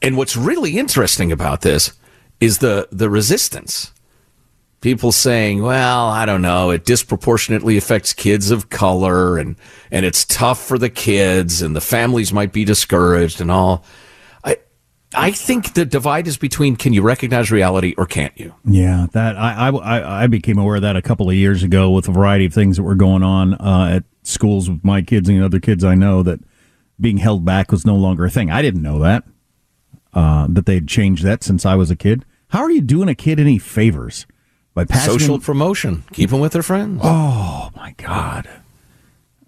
And 0.02 0.18
what's 0.18 0.38
really 0.38 0.78
interesting 0.78 1.32
about 1.32 1.62
this 1.62 1.94
is 2.40 2.60
the, 2.60 2.88
the 2.92 3.10
resistance. 3.10 3.94
People 4.82 5.12
saying, 5.12 5.62
well, 5.62 6.08
I 6.08 6.26
don't 6.26 6.42
know, 6.42 6.70
it 6.70 6.86
disproportionately 6.86 7.76
affects 7.76 8.14
kids 8.14 8.50
of 8.50 8.70
color 8.70 9.38
and, 9.38 9.58
and 9.92 10.06
it's 10.06 10.24
tough 10.24 10.64
for 10.66 10.78
the 10.78 10.90
kids 10.90 11.62
and 11.62 11.76
the 11.76 11.82
families 11.82 12.32
might 12.32 12.54
be 12.54 12.64
discouraged 12.64 13.42
and 13.42 13.52
all. 13.52 13.84
I, 14.42 14.58
I 15.14 15.32
think 15.32 15.74
the 15.74 15.84
divide 15.84 16.28
is 16.28 16.38
between 16.38 16.78
can 16.78 16.94
you 16.94 17.02
recognize 17.02 17.52
reality 17.52 17.94
or 17.98 18.06
can't 18.06 18.32
you? 18.40 18.54
Yeah, 18.64 19.08
that 19.12 19.36
I, 19.36 19.68
I, 19.68 20.24
I 20.24 20.28
became 20.28 20.58
aware 20.58 20.78
of 20.78 20.84
that 20.84 20.96
a 20.96 21.02
couple 21.02 21.30
of 21.30 21.36
years 21.36 21.62
ago 21.62 21.90
with 21.90 22.08
a 22.08 22.14
variety 22.14 22.46
of 22.46 22.54
things 22.54 22.78
that 22.78 22.84
were 22.84 22.96
going 22.96 23.24
on 23.24 23.56
uh, 23.56 23.96
at 23.96 24.04
schools 24.30 24.70
with 24.70 24.84
my 24.84 25.02
kids 25.02 25.28
and 25.30 25.44
other 25.44 25.60
kids 25.60 25.84
I 25.84 25.96
know 25.96 26.24
that 26.24 26.40
being 27.00 27.18
held 27.18 27.46
back 27.46 27.72
was 27.72 27.86
no 27.86 27.96
longer 27.96 28.26
a 28.26 28.30
thing. 28.30 28.52
I 28.52 28.62
didn't 28.62 28.82
know 28.82 29.00
that 29.00 29.24
uh, 30.14 30.48
that 30.50 30.66
they'd 30.66 30.88
changed 30.88 31.24
that 31.24 31.44
since 31.44 31.66
I 31.66 31.76
was 31.76 31.92
a 31.92 31.96
kid. 31.96 32.26
How 32.50 32.62
are 32.62 32.72
you 32.72 32.82
doing 32.82 33.10
a 33.10 33.16
kid 33.16 33.40
any 33.40 33.60
favors 33.60 34.26
by 34.74 34.86
passing 34.86 35.12
social 35.14 35.36
them? 35.36 35.46
promotion? 35.46 36.04
Keep 36.14 36.32
them 36.32 36.40
with 36.40 36.54
their 36.54 36.64
friends. 36.64 37.02
Oh 37.04 37.70
my 37.76 37.94
God! 37.98 38.50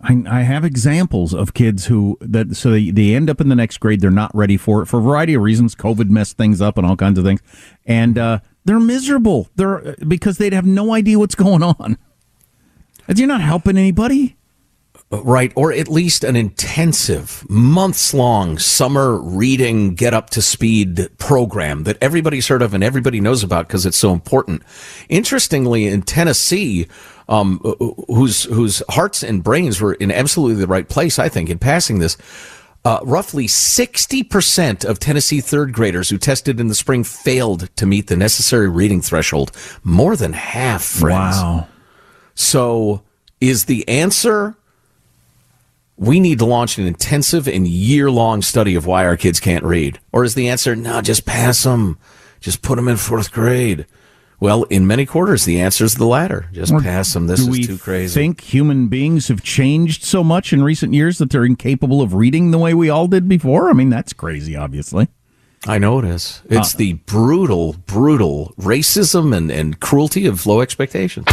I, 0.01 0.23
I 0.27 0.41
have 0.41 0.63
examples 0.63 1.33
of 1.33 1.53
kids 1.53 1.87
who 1.87 2.17
that 2.21 2.55
so 2.55 2.71
they, 2.71 2.91
they 2.91 3.15
end 3.15 3.29
up 3.29 3.41
in 3.41 3.49
the 3.49 3.55
next 3.55 3.79
grade. 3.79 4.01
They're 4.01 4.11
not 4.11 4.33
ready 4.35 4.57
for 4.57 4.83
it 4.83 4.85
for 4.85 4.99
a 4.99 5.03
variety 5.03 5.33
of 5.33 5.41
reasons. 5.41 5.75
COVID 5.75 6.09
messed 6.09 6.37
things 6.37 6.61
up 6.61 6.77
and 6.77 6.85
all 6.85 6.95
kinds 6.95 7.17
of 7.17 7.25
things, 7.25 7.41
and 7.85 8.17
uh, 8.17 8.39
they're 8.65 8.79
miserable. 8.79 9.49
They're 9.55 9.95
because 10.07 10.37
they'd 10.37 10.53
have 10.53 10.65
no 10.65 10.93
idea 10.93 11.17
what's 11.17 11.35
going 11.35 11.63
on. 11.63 11.97
You're 13.13 13.27
not 13.27 13.41
helping 13.41 13.77
anybody. 13.77 14.37
Right, 15.11 15.51
or 15.57 15.73
at 15.73 15.89
least 15.89 16.23
an 16.23 16.37
intensive, 16.37 17.45
months 17.49 18.13
long 18.13 18.57
summer 18.57 19.17
reading, 19.17 19.93
get 19.93 20.13
up 20.13 20.29
to 20.29 20.41
speed 20.41 21.09
program 21.17 21.83
that 21.83 21.97
everybody's 21.99 22.47
heard 22.47 22.61
of 22.61 22.73
and 22.73 22.81
everybody 22.81 23.19
knows 23.19 23.43
about 23.43 23.67
because 23.67 23.85
it's 23.85 23.97
so 23.97 24.13
important. 24.13 24.63
Interestingly, 25.09 25.87
in 25.87 26.03
Tennessee, 26.03 26.87
um, 27.27 27.59
whose 28.07 28.43
whose 28.43 28.81
hearts 28.87 29.21
and 29.21 29.43
brains 29.43 29.81
were 29.81 29.95
in 29.95 30.11
absolutely 30.11 30.61
the 30.61 30.67
right 30.67 30.87
place, 30.87 31.19
I 31.19 31.27
think, 31.27 31.49
in 31.49 31.59
passing 31.59 31.99
this. 31.99 32.17
Uh, 32.85 32.99
roughly 33.03 33.45
60% 33.45 34.85
of 34.85 34.97
Tennessee 34.97 35.41
third 35.41 35.71
graders 35.73 36.09
who 36.09 36.17
tested 36.17 36.59
in 36.59 36.67
the 36.67 36.73
spring 36.73 37.03
failed 37.03 37.69
to 37.75 37.85
meet 37.85 38.07
the 38.07 38.15
necessary 38.15 38.69
reading 38.69 39.01
threshold. 39.01 39.51
More 39.83 40.15
than 40.15 40.33
half, 40.33 40.83
friends. 40.83 41.35
Wow. 41.35 41.67
So, 42.33 43.03
is 43.41 43.65
the 43.65 43.87
answer 43.87 44.55
we 46.01 46.19
need 46.19 46.39
to 46.39 46.45
launch 46.45 46.79
an 46.79 46.87
intensive 46.87 47.47
and 47.47 47.67
year 47.67 48.09
long 48.09 48.41
study 48.41 48.73
of 48.73 48.87
why 48.87 49.05
our 49.05 49.15
kids 49.15 49.39
can't 49.39 49.63
read? 49.63 49.99
Or 50.11 50.23
is 50.23 50.33
the 50.33 50.49
answer, 50.49 50.75
no, 50.75 50.99
just 50.99 51.27
pass 51.27 51.61
them, 51.61 51.99
just 52.39 52.63
put 52.63 52.77
them 52.77 52.87
in 52.87 52.97
fourth 52.97 53.31
grade? 53.31 53.85
Well, 54.39 54.63
in 54.63 54.87
many 54.87 55.05
quarters, 55.05 55.45
the 55.45 55.61
answer 55.61 55.85
is 55.85 55.93
the 55.93 56.07
latter. 56.07 56.49
Just 56.51 56.73
or 56.73 56.81
pass 56.81 57.13
them. 57.13 57.27
This 57.27 57.47
is 57.47 57.67
too 57.67 57.77
crazy. 57.77 58.19
Think 58.19 58.41
human 58.41 58.87
beings 58.87 59.27
have 59.27 59.43
changed 59.43 60.03
so 60.03 60.23
much 60.23 60.51
in 60.51 60.63
recent 60.63 60.95
years 60.95 61.19
that 61.19 61.29
they're 61.29 61.45
incapable 61.45 62.01
of 62.01 62.15
reading 62.15 62.49
the 62.49 62.57
way 62.57 62.73
we 62.73 62.89
all 62.89 63.07
did 63.07 63.29
before? 63.29 63.69
I 63.69 63.73
mean, 63.73 63.91
that's 63.91 64.11
crazy, 64.11 64.55
obviously. 64.55 65.07
I 65.67 65.77
know 65.77 65.99
it 65.99 66.05
is. 66.05 66.41
It's 66.49 66.73
uh, 66.73 66.77
the 66.79 66.93
brutal, 66.93 67.73
brutal 67.73 68.55
racism 68.57 69.37
and, 69.37 69.51
and 69.51 69.79
cruelty 69.79 70.25
of 70.25 70.47
low 70.47 70.61
expectations. 70.61 71.27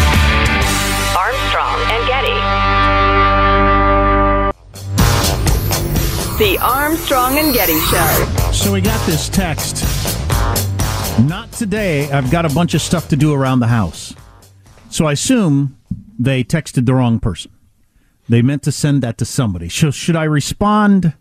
The 6.38 6.56
Armstrong 6.62 7.36
and 7.36 7.52
Getty 7.52 7.80
Show. 7.80 8.52
So 8.52 8.72
we 8.72 8.80
got 8.80 9.04
this 9.06 9.28
text. 9.28 9.82
Not 11.26 11.50
today. 11.50 12.08
I've 12.12 12.30
got 12.30 12.44
a 12.44 12.48
bunch 12.54 12.74
of 12.74 12.80
stuff 12.80 13.08
to 13.08 13.16
do 13.16 13.34
around 13.34 13.58
the 13.58 13.66
house. 13.66 14.14
So 14.88 15.06
I 15.06 15.12
assume 15.12 15.76
they 16.16 16.44
texted 16.44 16.86
the 16.86 16.94
wrong 16.94 17.18
person. 17.18 17.50
They 18.28 18.40
meant 18.40 18.62
to 18.62 18.72
send 18.72 19.02
that 19.02 19.18
to 19.18 19.24
somebody. 19.24 19.68
So 19.68 19.90
should 19.90 20.14
I 20.14 20.24
respond? 20.24 21.12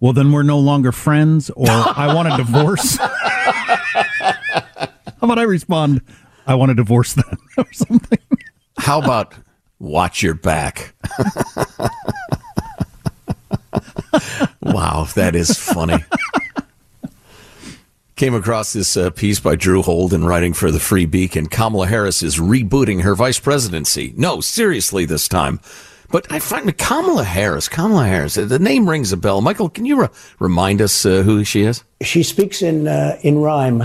Well, 0.00 0.12
then 0.12 0.32
we're 0.32 0.42
no 0.42 0.58
longer 0.58 0.90
friends, 0.90 1.48
or 1.50 1.68
I 1.68 2.12
want 2.12 2.26
a 2.26 2.36
divorce. 2.44 2.96
How 2.96 4.32
about 5.22 5.38
I 5.38 5.44
respond? 5.44 6.00
I 6.44 6.56
want 6.56 6.72
a 6.72 6.74
divorce 6.74 7.14
then, 7.14 7.38
or 7.56 7.72
something. 7.72 8.18
How 8.78 9.00
about 9.00 9.34
watch 9.78 10.24
your 10.24 10.34
back? 10.34 10.94
wow, 14.62 15.06
that 15.14 15.34
is 15.34 15.58
funny. 15.58 16.04
Came 18.16 18.34
across 18.34 18.72
this 18.72 18.96
uh, 18.96 19.10
piece 19.10 19.40
by 19.40 19.56
Drew 19.56 19.82
Holden 19.82 20.24
writing 20.24 20.52
for 20.52 20.70
the 20.70 20.78
Free 20.78 21.04
Beacon. 21.04 21.48
Kamala 21.48 21.88
Harris 21.88 22.22
is 22.22 22.36
rebooting 22.38 23.02
her 23.02 23.14
vice 23.14 23.40
presidency. 23.40 24.14
No, 24.16 24.40
seriously, 24.40 25.04
this 25.04 25.26
time. 25.26 25.58
But 26.10 26.30
I 26.30 26.38
find 26.38 26.78
Kamala 26.78 27.24
Harris, 27.24 27.68
Kamala 27.68 28.06
Harris, 28.06 28.34
the 28.34 28.58
name 28.60 28.88
rings 28.88 29.10
a 29.10 29.16
bell. 29.16 29.40
Michael, 29.40 29.68
can 29.68 29.84
you 29.84 30.00
re- 30.02 30.08
remind 30.38 30.80
us 30.80 31.04
uh, 31.04 31.22
who 31.22 31.42
she 31.42 31.62
is? 31.62 31.82
She 32.02 32.22
speaks 32.22 32.62
in 32.62 32.86
uh, 32.86 33.18
in 33.22 33.38
rhyme. 33.38 33.82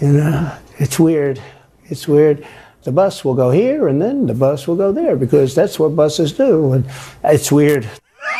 And 0.00 0.20
uh, 0.20 0.58
it's 0.78 0.98
weird. 0.98 1.40
It's 1.86 2.08
weird. 2.08 2.44
The 2.82 2.90
bus 2.90 3.24
will 3.24 3.34
go 3.34 3.50
here 3.50 3.86
and 3.86 4.02
then 4.02 4.26
the 4.26 4.34
bus 4.34 4.66
will 4.66 4.74
go 4.74 4.90
there 4.90 5.14
because 5.14 5.54
that's 5.54 5.78
what 5.78 5.94
buses 5.94 6.32
do. 6.32 6.72
And 6.72 6.84
it's 7.22 7.52
weird. 7.52 7.88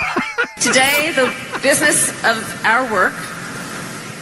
Today, 0.63 1.11
the 1.11 1.61
business 1.61 2.11
of 2.25 2.65
our 2.65 2.85
work 2.93 3.15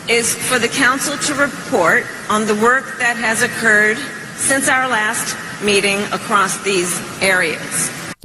is 0.08 0.34
for 0.34 0.58
the 0.58 0.68
council 0.68 1.14
to 1.18 1.34
report 1.34 2.06
on 2.30 2.46
the 2.46 2.54
work 2.54 2.98
that 2.98 3.18
has 3.18 3.42
occurred 3.42 3.98
since 4.36 4.66
our 4.66 4.88
last 4.88 5.36
meeting 5.62 5.98
across 6.04 6.58
these 6.64 6.98
areas. 7.20 7.90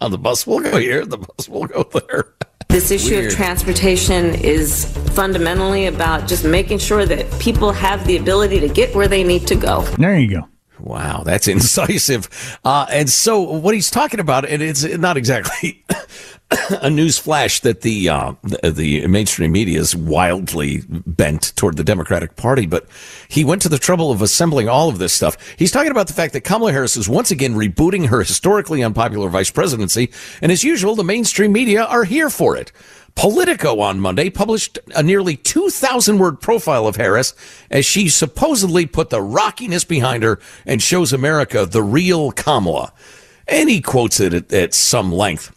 the 0.00 0.16
bus 0.16 0.46
will 0.46 0.60
go 0.60 0.76
here, 0.76 1.04
the 1.04 1.18
bus 1.18 1.48
will 1.48 1.66
go 1.66 1.82
there. 1.82 2.32
This 2.68 2.92
issue 2.92 3.16
Weird. 3.16 3.32
of 3.32 3.32
transportation 3.32 4.36
is 4.36 4.96
fundamentally 5.16 5.86
about 5.86 6.28
just 6.28 6.44
making 6.44 6.78
sure 6.78 7.04
that 7.04 7.26
people 7.40 7.72
have 7.72 8.06
the 8.06 8.16
ability 8.16 8.60
to 8.60 8.68
get 8.68 8.94
where 8.94 9.08
they 9.08 9.24
need 9.24 9.48
to 9.48 9.56
go. 9.56 9.82
There 9.98 10.16
you 10.16 10.40
go. 10.40 10.51
Wow, 10.78 11.22
that's 11.24 11.48
incisive. 11.48 12.58
Uh, 12.64 12.86
and 12.90 13.08
so 13.08 13.40
what 13.40 13.74
he's 13.74 13.90
talking 13.90 14.20
about, 14.20 14.44
and 14.44 14.62
it's 14.62 14.84
not 14.84 15.16
exactly 15.16 15.84
a 16.80 16.90
news 16.90 17.18
flash 17.18 17.60
that 17.60 17.82
the, 17.82 18.08
uh, 18.08 18.32
the 18.42 18.70
the 18.70 19.06
mainstream 19.06 19.52
media 19.52 19.78
is 19.78 19.94
wildly 19.94 20.82
bent 20.88 21.54
toward 21.56 21.76
the 21.76 21.84
Democratic 21.84 22.36
Party, 22.36 22.66
but 22.66 22.86
he 23.28 23.44
went 23.44 23.62
to 23.62 23.68
the 23.68 23.78
trouble 23.78 24.10
of 24.10 24.22
assembling 24.22 24.68
all 24.68 24.88
of 24.88 24.98
this 24.98 25.12
stuff. 25.12 25.36
He's 25.56 25.72
talking 25.72 25.90
about 25.90 26.08
the 26.08 26.12
fact 26.14 26.32
that 26.32 26.42
Kamala 26.42 26.72
Harris 26.72 26.96
is 26.96 27.08
once 27.08 27.30
again 27.30 27.54
rebooting 27.54 28.08
her 28.08 28.20
historically 28.20 28.82
unpopular 28.82 29.28
vice 29.28 29.50
presidency, 29.50 30.10
and 30.40 30.50
as 30.50 30.64
usual, 30.64 30.94
the 30.94 31.04
mainstream 31.04 31.52
media 31.52 31.84
are 31.84 32.04
here 32.04 32.30
for 32.30 32.56
it. 32.56 32.72
Politico 33.14 33.80
on 33.80 34.00
Monday 34.00 34.30
published 34.30 34.78
a 34.94 35.02
nearly 35.02 35.36
2,000 35.36 36.18
word 36.18 36.40
profile 36.40 36.86
of 36.86 36.96
Harris 36.96 37.34
as 37.70 37.84
she 37.84 38.08
supposedly 38.08 38.86
put 38.86 39.10
the 39.10 39.20
rockiness 39.20 39.84
behind 39.84 40.22
her 40.22 40.38
and 40.66 40.82
shows 40.82 41.12
America 41.12 41.66
the 41.66 41.82
real 41.82 42.32
Kamala. 42.32 42.92
And 43.46 43.68
he 43.68 43.80
quotes 43.80 44.18
it 44.20 44.32
at, 44.32 44.52
at 44.52 44.74
some 44.74 45.12
length. 45.12 45.54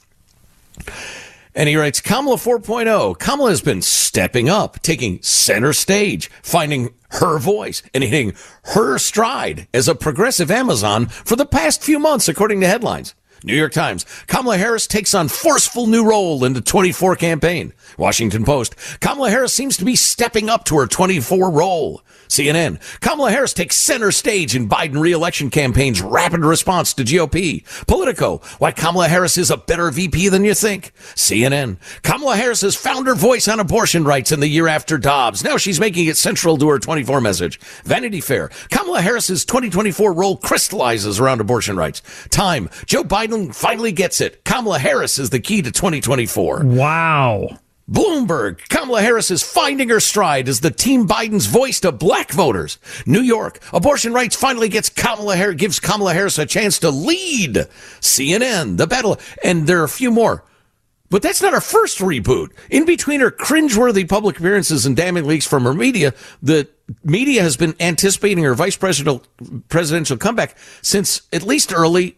And 1.56 1.70
he 1.70 1.78
writes, 1.78 2.02
Kamala 2.02 2.36
4.0. 2.36 3.18
Kamala 3.18 3.50
has 3.50 3.62
been 3.62 3.82
stepping 3.82 4.50
up, 4.50 4.82
taking 4.82 5.22
center 5.22 5.72
stage, 5.72 6.30
finding 6.44 6.94
her 7.12 7.40
voice 7.40 7.82
and 7.94 8.04
hitting 8.04 8.34
her 8.66 8.98
stride 8.98 9.68
as 9.74 9.88
a 9.88 9.96
progressive 9.96 10.52
Amazon 10.52 11.06
for 11.06 11.38
the 11.38 11.46
past 11.46 11.82
few 11.82 11.98
months, 11.98 12.28
according 12.28 12.60
to 12.60 12.68
headlines. 12.68 13.16
New 13.46 13.56
York 13.56 13.74
Times. 13.74 14.06
Kamala 14.26 14.58
Harris 14.58 14.88
takes 14.88 15.14
on 15.14 15.28
forceful 15.28 15.86
new 15.86 16.04
role 16.04 16.44
in 16.44 16.54
the 16.54 16.62
24 16.62 17.16
campaign. 17.16 17.74
Washington 17.98 18.44
Post. 18.44 18.76
Kamala 19.00 19.30
Harris 19.30 19.54
seems 19.54 19.78
to 19.78 19.86
be 19.86 19.96
stepping 19.96 20.50
up 20.50 20.66
to 20.66 20.78
her 20.78 20.88
24 20.88 21.52
role. 21.52 22.02
CNN. 22.28 22.80
Kamala 23.02 23.32
Harris 23.32 23.54
takes 23.54 23.78
center 23.78 24.12
stage 24.12 24.56
in 24.56 24.70
Biden 24.70 25.00
reelection 25.00 25.50
campaign's 25.50 26.02
rapid 26.02 26.42
response 26.42 26.94
to 26.94 27.04
GOP. 27.04 27.64
Politico. 27.88 28.42
Why 28.58 28.72
Kamala 28.72 29.08
Harris 29.08 29.38
is 29.38 29.52
a 29.52 29.58
better 29.58 29.92
VP 29.92 30.30
than 30.30 30.44
you 30.44 30.54
think. 30.54 30.94
CNN. 31.16 31.78
Kamala 32.04 32.36
Harris 32.36 32.62
has 32.62 32.76
found 32.76 33.08
her 33.08 33.16
voice 33.16 33.48
on 33.48 33.60
abortion 33.60 34.04
rights 34.04 34.32
in 34.32 34.40
the 34.40 34.48
year 34.48 34.68
after 34.68 34.98
Dobbs. 34.98 35.44
Now 35.44 35.58
she's 35.58 35.80
making 35.80 36.08
it 36.08 36.18
central 36.18 36.58
to 36.58 36.70
her 36.70 36.80
24 36.80 37.22
message. 37.22 37.60
Vanity 37.84 38.22
Fair. 38.22 38.50
Kamala 38.70 39.02
Harris's 39.02 39.46
2024 39.46 40.14
role 40.14 40.38
crystallizes 40.38 41.20
around 41.20 41.42
abortion 41.42 41.78
rights. 41.78 42.02
Time. 42.30 42.70
Joe 42.86 43.04
Biden 43.04 43.54
finally 43.54 43.92
gets 43.92 44.22
it. 44.22 44.44
Kamala 44.46 44.80
Harris 44.80 45.20
is 45.20 45.30
the 45.30 45.40
key 45.40 45.62
to 45.62 45.72
2024. 45.72 46.64
Wow. 46.66 47.60
Bloomberg, 47.90 48.68
Kamala 48.70 49.02
Harris 49.02 49.30
is 49.30 49.44
finding 49.44 49.90
her 49.90 50.00
stride 50.00 50.50
as 50.50 50.62
the 50.62 50.72
Team 50.72 51.08
Biden's 51.08 51.46
voice 51.46 51.80
to 51.82 51.92
black 51.92 52.32
voters. 52.32 52.80
New 53.06 53.22
York, 53.22 53.60
abortion 53.72 54.12
rights 54.12 54.36
finally 54.36 54.70
gets 54.70 54.90
Kamala 54.90 55.36
Harris, 55.36 55.58
gives 55.58 55.80
Kamala 55.80 56.14
Harris 56.14 56.40
a 56.40 56.48
chance 56.48 56.80
to 56.80 56.90
lead. 56.90 57.68
CNN, 58.02 58.78
the 58.78 58.88
battle, 58.88 59.20
and 59.44 59.68
there 59.68 59.82
are 59.82 59.86
a 59.86 59.90
few 59.90 60.10
more. 60.10 60.44
But 61.12 61.22
that's 61.22 61.44
not 61.44 61.54
her 61.54 61.62
first 61.62 62.00
reboot. 62.00 62.50
In 62.72 62.86
between 62.86 63.22
her 63.22 63.30
cringeworthy 63.30 64.10
public 64.10 64.40
appearances 64.40 64.88
and 64.88 64.96
damning 64.96 65.26
leaks 65.26 65.46
from 65.46 65.64
her 65.64 65.74
media, 65.74 66.16
the 66.42 66.68
media 67.04 67.44
has 67.44 67.56
been 67.56 67.76
anticipating 67.80 68.44
her 68.44 68.56
vice 68.56 68.76
presidential 68.76 69.24
presidential 69.70 70.18
comeback 70.18 70.58
since 70.82 71.22
at 71.32 71.44
least 71.44 71.72
early 71.72 72.18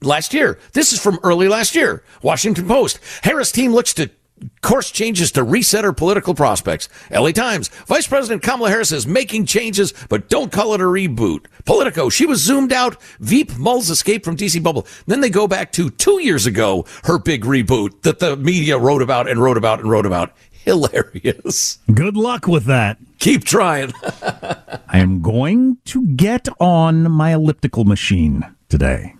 last 0.00 0.32
year. 0.32 0.60
This 0.72 0.92
is 0.92 1.00
from 1.00 1.18
early 1.24 1.48
last 1.48 1.74
year. 1.74 2.04
Washington 2.22 2.68
Post. 2.68 3.00
Harris 3.22 3.50
team 3.50 3.72
looks 3.72 3.92
to 3.94 4.10
course 4.60 4.90
changes 4.90 5.32
to 5.32 5.42
reset 5.42 5.84
her 5.84 5.92
political 5.92 6.34
prospects. 6.34 6.88
LA 7.10 7.30
Times. 7.30 7.68
Vice 7.86 8.06
President 8.06 8.42
Kamala 8.42 8.70
Harris 8.70 8.92
is 8.92 9.06
making 9.06 9.46
changes, 9.46 9.92
but 10.08 10.28
don't 10.28 10.52
call 10.52 10.74
it 10.74 10.80
a 10.80 10.84
reboot. 10.84 11.46
Politico. 11.64 12.08
She 12.08 12.26
was 12.26 12.40
zoomed 12.40 12.72
out. 12.72 13.00
Veep 13.20 13.56
Mull's 13.56 13.90
escape 13.90 14.24
from 14.24 14.36
DC 14.36 14.62
bubble. 14.62 14.86
Then 15.06 15.20
they 15.20 15.30
go 15.30 15.48
back 15.48 15.72
to 15.72 15.90
two 15.90 16.20
years 16.20 16.46
ago, 16.46 16.84
her 17.04 17.18
big 17.18 17.44
reboot 17.44 18.02
that 18.02 18.18
the 18.18 18.36
media 18.36 18.78
wrote 18.78 19.02
about 19.02 19.28
and 19.28 19.40
wrote 19.40 19.56
about 19.56 19.80
and 19.80 19.90
wrote 19.90 20.06
about. 20.06 20.32
Hilarious. 20.64 21.78
Good 21.92 22.16
luck 22.16 22.46
with 22.46 22.64
that. 22.64 22.98
Keep 23.20 23.44
trying. 23.44 23.92
I 24.22 24.98
am 24.98 25.22
going 25.22 25.78
to 25.86 26.06
get 26.08 26.48
on 26.60 27.10
my 27.10 27.32
elliptical 27.32 27.84
machine 27.84 28.44
today. 28.68 29.14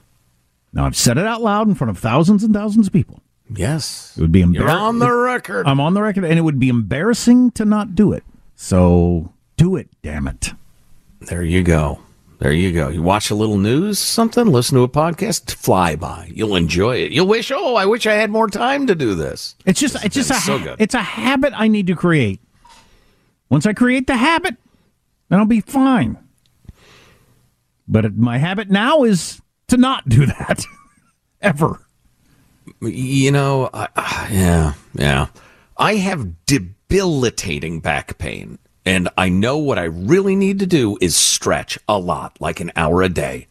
Now, 0.72 0.84
I've 0.84 0.96
said 0.96 1.16
it 1.16 1.26
out 1.26 1.40
loud 1.40 1.66
in 1.68 1.74
front 1.74 1.90
of 1.90 1.98
thousands 1.98 2.44
and 2.44 2.52
thousands 2.52 2.88
of 2.88 2.92
people. 2.92 3.22
Yes. 3.54 4.14
It 4.16 4.20
would 4.20 4.32
be 4.32 4.40
You're 4.40 4.46
embarrassing. 4.48 4.76
on 4.78 4.98
the 4.98 5.10
record. 5.12 5.66
I'm 5.66 5.80
on 5.80 5.94
the 5.94 6.02
record, 6.02 6.24
and 6.24 6.38
it 6.38 6.42
would 6.42 6.58
be 6.58 6.68
embarrassing 6.68 7.50
to 7.52 7.64
not 7.64 7.94
do 7.94 8.12
it. 8.12 8.22
So 8.56 9.32
do 9.56 9.76
it, 9.76 9.88
damn 10.02 10.26
it. 10.28 10.52
There 11.20 11.42
you 11.42 11.62
go. 11.62 12.00
There 12.40 12.52
you 12.52 12.72
go. 12.72 12.88
You 12.88 13.02
watch 13.02 13.30
a 13.30 13.34
little 13.34 13.58
news, 13.58 13.98
something, 13.98 14.46
listen 14.46 14.76
to 14.76 14.82
a 14.84 14.88
podcast, 14.88 15.52
fly 15.54 15.96
by. 15.96 16.30
You'll 16.32 16.54
enjoy 16.54 16.96
it. 16.98 17.10
You'll 17.10 17.26
wish, 17.26 17.50
oh, 17.50 17.74
I 17.74 17.84
wish 17.86 18.06
I 18.06 18.12
had 18.14 18.30
more 18.30 18.48
time 18.48 18.86
to 18.86 18.94
do 18.94 19.14
this. 19.14 19.56
It's 19.66 19.80
just 19.80 20.04
it's 20.04 20.14
just 20.14 20.30
a 20.30 20.34
so 20.34 20.58
good. 20.60 20.76
it's 20.78 20.94
a 20.94 21.02
habit 21.02 21.52
I 21.56 21.66
need 21.66 21.88
to 21.88 21.96
create. 21.96 22.40
Once 23.50 23.66
I 23.66 23.72
create 23.72 24.06
the 24.06 24.16
habit, 24.16 24.56
then 25.28 25.40
I'll 25.40 25.46
be 25.46 25.60
fine. 25.60 26.16
But 27.88 28.16
my 28.16 28.38
habit 28.38 28.70
now 28.70 29.02
is 29.02 29.40
to 29.68 29.76
not 29.76 30.08
do 30.08 30.26
that 30.26 30.64
ever. 31.40 31.80
You 32.80 33.30
know, 33.30 33.70
I, 33.72 34.28
yeah, 34.30 34.74
yeah. 34.94 35.26
I 35.76 35.96
have 35.96 36.46
debilitating 36.46 37.80
back 37.80 38.18
pain, 38.18 38.58
and 38.84 39.08
I 39.16 39.28
know 39.28 39.58
what 39.58 39.78
I 39.78 39.84
really 39.84 40.34
need 40.34 40.58
to 40.60 40.66
do 40.66 40.98
is 41.00 41.16
stretch 41.16 41.78
a 41.88 41.98
lot, 41.98 42.36
like 42.40 42.60
an 42.60 42.72
hour 42.76 43.02
a 43.02 43.08
day. 43.08 43.46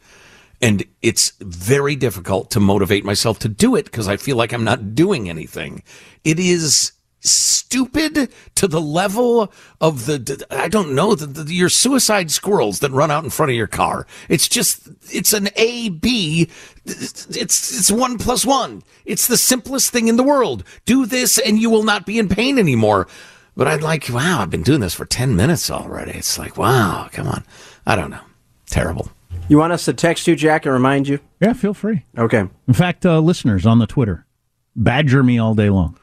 And 0.61 0.83
it's 1.03 1.33
very 1.39 1.95
difficult 1.95 2.49
to 2.51 2.59
motivate 2.59 3.05
myself 3.05 3.37
to 3.39 3.49
do 3.49 3.75
it 3.75 3.85
because 3.85 4.07
I 4.07 4.17
feel 4.17 4.35
like 4.35 4.51
I'm 4.51 4.63
not 4.63 4.95
doing 4.95 5.29
anything. 5.29 5.83
It 6.23 6.39
is 6.39 6.93
stupid 7.19 8.31
to 8.55 8.67
the 8.67 8.81
level 8.81 9.51
of 9.81 10.05
the 10.05 10.45
I 10.49 10.67
don't 10.67 10.95
know 10.95 11.15
the, 11.15 11.25
the, 11.25 11.53
your 11.53 11.69
suicide 11.69 12.31
squirrels 12.31 12.79
that 12.79 12.91
run 12.91 13.11
out 13.11 13.23
in 13.23 13.29
front 13.29 13.51
of 13.51 13.55
your 13.55 13.67
car. 13.67 14.07
It's 14.29 14.47
just 14.47 14.87
it's 15.11 15.33
an 15.33 15.49
A 15.55 15.89
B. 15.89 16.49
It's 16.85 17.25
it's 17.35 17.91
one 17.91 18.17
plus 18.17 18.45
one. 18.45 18.83
It's 19.05 19.27
the 19.27 19.37
simplest 19.37 19.91
thing 19.91 20.07
in 20.07 20.15
the 20.15 20.23
world. 20.23 20.63
Do 20.85 21.05
this 21.05 21.37
and 21.37 21.59
you 21.59 21.69
will 21.69 21.83
not 21.83 22.05
be 22.05 22.19
in 22.19 22.29
pain 22.29 22.57
anymore. 22.57 23.07
But 23.55 23.67
I'd 23.67 23.81
like 23.81 24.07
wow, 24.09 24.41
I've 24.41 24.49
been 24.49 24.63
doing 24.63 24.81
this 24.81 24.93
for 24.93 25.05
ten 25.05 25.35
minutes 25.35 25.69
already. 25.69 26.11
It's 26.11 26.37
like 26.37 26.57
wow, 26.57 27.09
come 27.11 27.27
on. 27.27 27.43
I 27.85 27.95
don't 27.95 28.11
know. 28.11 28.21
Terrible. 28.67 29.11
You 29.49 29.57
want 29.57 29.73
us 29.73 29.85
to 29.85 29.93
text 29.93 30.27
you, 30.27 30.35
Jack, 30.35 30.65
and 30.65 30.73
remind 30.73 31.07
you? 31.07 31.19
Yeah, 31.39 31.53
feel 31.53 31.73
free. 31.73 32.03
Okay. 32.17 32.47
In 32.67 32.73
fact, 32.73 33.05
uh, 33.05 33.19
listeners 33.19 33.65
on 33.65 33.79
the 33.79 33.87
Twitter, 33.87 34.25
badger 34.75 35.23
me 35.23 35.39
all 35.39 35.55
day 35.55 35.69
long. 35.69 35.97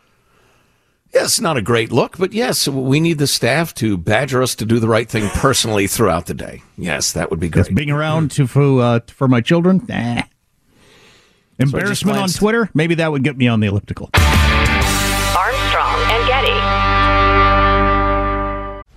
Yes, 1.15 1.41
not 1.41 1.57
a 1.57 1.63
great 1.63 1.93
look, 1.93 2.19
but 2.19 2.33
yes, 2.33 2.67
we 2.67 2.99
need 2.99 3.19
the 3.19 3.29
staff 3.29 3.73
to 3.75 3.97
badger 3.97 4.43
us 4.43 4.57
to 4.57 4.67
do 4.67 4.81
the 4.81 4.89
right 4.89 5.09
thing 5.09 5.29
personally 5.29 5.87
throughout 5.87 6.27
the 6.27 6.35
day. 6.35 6.63
Yes, 6.77 7.13
that 7.13 7.31
would 7.31 7.39
be 7.39 7.49
great. 7.49 7.67
Just 7.67 7.75
being 7.77 7.91
around 7.91 8.33
to 8.33 8.49
for, 8.49 8.83
uh, 8.83 9.01
for 9.07 9.29
my 9.29 9.41
children, 9.41 9.85
nah. 9.89 10.23
Embarrassment 11.61 12.19
on 12.19 12.29
Twitter, 12.31 12.69
maybe 12.75 12.97
that 12.97 13.13
would 13.13 13.23
get 13.23 13.37
me 13.37 13.47
on 13.47 13.61
the 13.61 13.69
elliptical. 13.69 14.11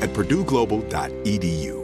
at 0.00 0.10
purdueglobal.edu. 0.12 1.83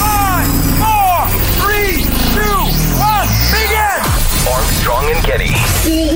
Five, 0.00 0.46
four, 0.78 1.26
three, 1.58 2.06
two, 2.32 2.60
one, 3.02 3.26
begin! 3.50 4.00
Armstrong 4.46 5.04
and 5.10 5.20
Getty. 5.26 5.50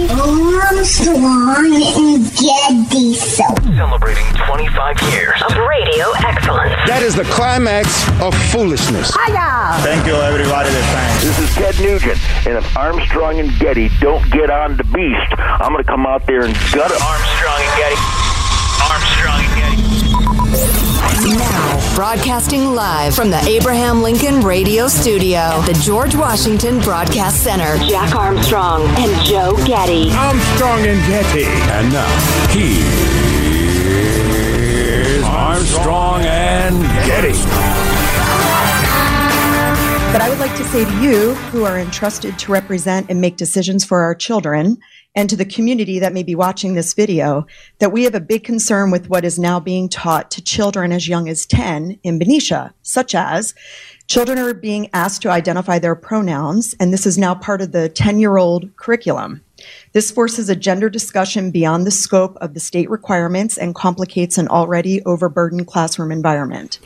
Armstrong 0.09 1.75
and 1.75 2.25
Getty 2.39 3.15
So. 3.15 3.45
Celebrating 3.75 4.25
25 4.47 5.03
years 5.13 5.43
of 5.43 5.57
radio 5.57 6.13
excellence. 6.23 6.75
That 6.87 7.03
is 7.03 7.17
the 7.17 7.25
climax 7.25 8.09
of 8.21 8.35
foolishness. 8.53 9.11
Hiya! 9.15 9.83
Thank 9.83 10.07
you, 10.07 10.15
everybody 10.15 10.71
thanks. 10.71 11.25
This 11.25 11.39
is 11.39 11.55
Ted 11.55 11.75
Nugent, 11.81 12.19
and 12.47 12.57
if 12.57 12.77
Armstrong 12.77 13.41
and 13.41 13.51
Getty 13.59 13.91
don't 14.01 14.23
get 14.31 14.49
on 14.51 14.77
the 14.77 14.85
beast, 14.85 15.35
I'm 15.39 15.73
going 15.73 15.83
to 15.83 15.91
come 15.91 16.07
out 16.07 16.27
there 16.27 16.43
and 16.43 16.55
gut 16.73 16.91
it. 16.91 17.03
Armstrong 17.03 17.61
and 17.61 17.77
Getty. 17.79 17.99
Armstrong 18.91 19.41
and 19.41 19.49
Getty. 19.49 19.54
Now, 21.25 21.95
broadcasting 21.95 22.75
live 22.75 23.15
from 23.15 23.31
the 23.31 23.39
Abraham 23.47 24.03
Lincoln 24.03 24.43
Radio 24.43 24.89
Studio 24.89 25.39
at 25.39 25.65
the 25.67 25.73
George 25.73 26.15
Washington 26.15 26.81
Broadcast 26.81 27.43
Center. 27.43 27.79
Jack 27.89 28.15
Armstrong 28.15 28.83
and 28.99 29.25
Joe 29.25 29.57
Getty. 29.65 30.11
Armstrong 30.13 30.81
and 30.81 31.01
Getty. 31.09 31.47
And 31.47 31.91
now, 31.91 32.07
here's 32.51 32.85
Armstrong 35.25 36.21
and 36.25 36.83
Getty. 37.07 37.33
But 40.13 40.21
I 40.21 40.29
would 40.29 40.41
like 40.41 40.55
to 40.59 40.65
say 40.65 40.85
to 40.85 41.01
you, 41.01 41.33
who 41.51 41.65
are 41.65 41.79
entrusted 41.79 42.39
to 42.39 42.53
represent 42.53 43.09
and 43.09 43.23
make 43.23 43.39
decisions 43.39 43.83
for 43.83 44.03
our 44.03 44.15
children, 44.15 44.77
and 45.15 45.31
to 45.31 45.37
the 45.37 45.45
community 45.45 45.99
that 45.99 46.13
may 46.13 46.23
be 46.23 46.35
watching 46.35 46.75
this 46.75 46.95
video, 46.95 47.47
that 47.79 47.93
we 47.93 48.05
have 48.05 48.15
a 48.15 48.21
big 48.21 48.45
concern 48.45 48.91
with 48.91 49.09
what 49.09 49.25
is 49.25 49.39
now 49.39 49.61
being 49.61 49.89
taught 49.89 50.31
to 50.33 50.43
children 50.43 50.93
as 50.93 51.07
young 51.07 51.29
as 51.29 51.47
10 51.47 51.99
in 52.03 52.19
Benicia, 52.19 52.75
such 52.83 53.15
as 53.15 53.55
children 54.09 54.39
are 54.39 54.53
being 54.55 54.91
asked 54.93 55.23
to 55.23 55.31
identify 55.31 55.79
their 55.79 55.95
pronouns, 55.95 56.75
and 56.81 56.93
this 56.93 57.07
is 57.07 57.17
now 57.17 57.35
part 57.35 57.63
of 57.63 57.73
the 57.73 57.89
10 57.89 58.19
year 58.19 58.37
old 58.37 58.77
curriculum. 58.77 59.41
This 59.93 60.11
forces 60.11 60.49
a 60.49 60.57
gender 60.57 60.91
discussion 60.91 61.51
beyond 61.51 61.87
the 61.87 61.91
scope 61.91 62.37
of 62.41 62.55
the 62.55 62.61
state 62.61 62.91
requirements 62.91 63.57
and 63.57 63.75
complicates 63.75 64.37
an 64.37 64.49
already 64.49 65.03
overburdened 65.05 65.67
classroom 65.69 66.11
environment. 66.11 66.81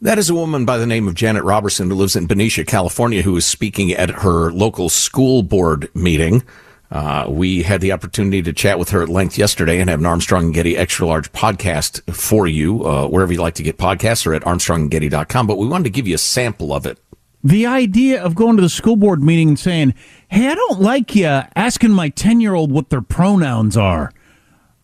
That 0.00 0.18
is 0.18 0.30
a 0.30 0.34
woman 0.34 0.64
by 0.64 0.78
the 0.78 0.86
name 0.86 1.08
of 1.08 1.14
Janet 1.14 1.42
Roberson 1.42 1.90
who 1.90 1.96
lives 1.96 2.14
in 2.14 2.28
Benicia, 2.28 2.64
California, 2.64 3.22
who 3.22 3.36
is 3.36 3.44
speaking 3.44 3.90
at 3.90 4.10
her 4.10 4.52
local 4.52 4.88
school 4.88 5.42
board 5.42 5.90
meeting. 5.92 6.44
Uh, 6.90 7.26
we 7.28 7.62
had 7.62 7.80
the 7.80 7.92
opportunity 7.92 8.40
to 8.42 8.52
chat 8.52 8.78
with 8.78 8.90
her 8.90 9.02
at 9.02 9.08
length 9.08 9.36
yesterday 9.36 9.78
and 9.78 9.90
have 9.90 10.00
an 10.00 10.06
Armstrong 10.06 10.46
and 10.46 10.54
Getty 10.54 10.76
extra 10.76 11.06
large 11.06 11.30
podcast 11.32 12.00
for 12.14 12.46
you, 12.46 12.84
uh, 12.84 13.06
wherever 13.06 13.32
you 13.32 13.40
like 13.40 13.54
to 13.54 13.62
get 13.62 13.76
podcasts 13.76 14.26
or 14.26 14.32
at 14.32 14.42
armstrongandgetty.com. 14.42 15.46
But 15.46 15.58
we 15.58 15.66
wanted 15.66 15.84
to 15.84 15.90
give 15.90 16.08
you 16.08 16.14
a 16.14 16.18
sample 16.18 16.72
of 16.72 16.86
it. 16.86 16.98
The 17.44 17.66
idea 17.66 18.22
of 18.22 18.34
going 18.34 18.56
to 18.56 18.62
the 18.62 18.68
school 18.68 18.96
board 18.96 19.22
meeting 19.22 19.50
and 19.50 19.58
saying, 19.58 19.94
"Hey, 20.28 20.48
I 20.48 20.54
don't 20.54 20.80
like 20.80 21.14
you 21.14 21.26
asking 21.26 21.92
my 21.92 22.08
ten 22.08 22.40
year 22.40 22.54
old 22.54 22.72
what 22.72 22.90
their 22.90 23.02
pronouns 23.02 23.76
are." 23.76 24.12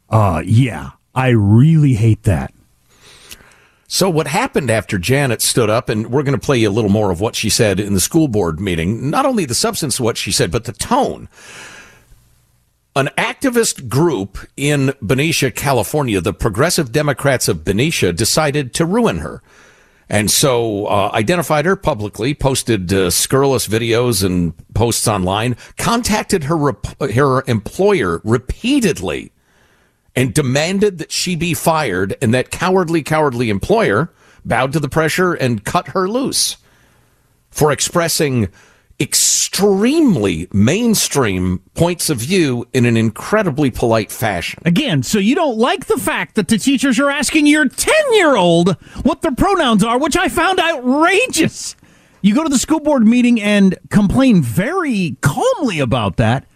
Uh, 0.08 0.42
yeah, 0.44 0.90
I 1.14 1.30
really 1.30 1.94
hate 1.94 2.22
that. 2.24 2.54
So 3.88 4.08
what 4.08 4.26
happened 4.26 4.70
after 4.70 4.98
Janet 4.98 5.42
stood 5.42 5.70
up, 5.70 5.88
and 5.88 6.10
we're 6.10 6.22
going 6.22 6.38
to 6.38 6.44
play 6.44 6.58
you 6.58 6.68
a 6.68 6.70
little 6.70 6.90
more 6.90 7.10
of 7.10 7.20
what 7.20 7.34
she 7.36 7.50
said 7.50 7.80
in 7.80 7.94
the 7.94 8.00
school 8.00 8.28
board 8.28 8.60
meeting. 8.60 9.10
Not 9.10 9.26
only 9.26 9.44
the 9.44 9.54
substance 9.54 9.98
of 9.98 10.04
what 10.04 10.16
she 10.16 10.32
said, 10.32 10.50
but 10.50 10.64
the 10.64 10.72
tone. 10.72 11.28
An 12.96 13.10
activist 13.18 13.88
group 13.88 14.38
in 14.56 14.94
Benicia, 15.02 15.50
California, 15.50 16.20
the 16.20 16.32
Progressive 16.32 16.92
Democrats 16.92 17.48
of 17.48 17.64
Benicia, 17.64 18.12
decided 18.12 18.72
to 18.74 18.86
ruin 18.86 19.18
her. 19.18 19.42
And 20.08 20.30
so 20.30 20.86
uh, 20.86 21.10
identified 21.12 21.64
her 21.64 21.74
publicly, 21.74 22.34
posted 22.34 22.92
uh, 22.92 23.10
scurrilous 23.10 23.66
videos 23.66 24.22
and 24.22 24.54
posts 24.74 25.08
online, 25.08 25.56
contacted 25.76 26.44
her 26.44 26.56
rep- 26.56 27.00
her 27.00 27.42
employer 27.48 28.20
repeatedly, 28.22 29.32
and 30.14 30.32
demanded 30.32 30.98
that 30.98 31.10
she 31.10 31.34
be 31.34 31.52
fired. 31.52 32.16
And 32.22 32.32
that 32.32 32.52
cowardly, 32.52 33.02
cowardly 33.02 33.50
employer 33.50 34.12
bowed 34.44 34.72
to 34.72 34.78
the 34.78 34.88
pressure 34.88 35.32
and 35.34 35.64
cut 35.64 35.88
her 35.88 36.08
loose 36.08 36.58
for 37.50 37.72
expressing 37.72 38.50
extremely 39.00 40.48
mainstream 40.52 41.60
points 41.74 42.10
of 42.10 42.18
view 42.18 42.66
in 42.72 42.84
an 42.84 42.96
incredibly 42.96 43.70
polite 43.70 44.10
fashion. 44.12 44.62
Again, 44.64 45.02
so 45.02 45.18
you 45.18 45.34
don't 45.34 45.58
like 45.58 45.86
the 45.86 45.98
fact 45.98 46.34
that 46.36 46.48
the 46.48 46.58
teachers 46.58 46.98
are 46.98 47.10
asking 47.10 47.46
your 47.46 47.68
10 47.68 47.94
year 48.12 48.36
old 48.36 48.76
what 49.02 49.22
their 49.22 49.34
pronouns 49.34 49.82
are, 49.82 49.98
which 49.98 50.16
I 50.16 50.28
found 50.28 50.60
outrageous. 50.60 51.76
You 52.22 52.34
go 52.34 52.42
to 52.42 52.48
the 52.48 52.58
school 52.58 52.80
board 52.80 53.06
meeting 53.06 53.40
and 53.40 53.76
complain 53.90 54.42
very 54.42 55.16
calmly 55.20 55.78
about 55.78 56.16
that. 56.16 56.46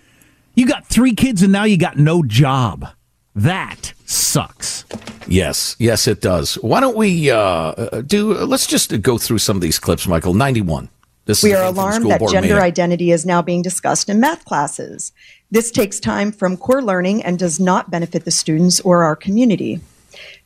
You 0.54 0.66
got 0.66 0.86
three 0.86 1.14
kids 1.14 1.42
and 1.42 1.52
now 1.52 1.64
you 1.64 1.76
got 1.76 1.98
no 1.98 2.22
job. 2.22 2.88
That 3.34 3.92
sucks. 4.06 4.84
Yes, 5.28 5.76
yes, 5.78 6.08
it 6.08 6.20
does. 6.20 6.54
Why 6.54 6.80
don't 6.80 6.96
we 6.96 7.30
uh, 7.30 8.00
do? 8.00 8.32
Let's 8.34 8.66
just 8.66 9.00
go 9.02 9.18
through 9.18 9.38
some 9.38 9.56
of 9.56 9.60
these 9.60 9.78
clips, 9.78 10.08
Michael. 10.08 10.34
Ninety-one. 10.34 10.88
This 11.28 11.42
we 11.42 11.52
are 11.52 11.64
alarmed 11.64 12.10
that 12.10 12.22
gender 12.22 12.54
meeting. 12.54 12.56
identity 12.56 13.10
is 13.10 13.26
now 13.26 13.42
being 13.42 13.60
discussed 13.60 14.08
in 14.08 14.18
math 14.18 14.46
classes. 14.46 15.12
This 15.50 15.70
takes 15.70 16.00
time 16.00 16.32
from 16.32 16.56
core 16.56 16.80
learning 16.80 17.22
and 17.22 17.38
does 17.38 17.60
not 17.60 17.90
benefit 17.90 18.24
the 18.24 18.30
students 18.30 18.80
or 18.80 19.04
our 19.04 19.14
community. 19.14 19.78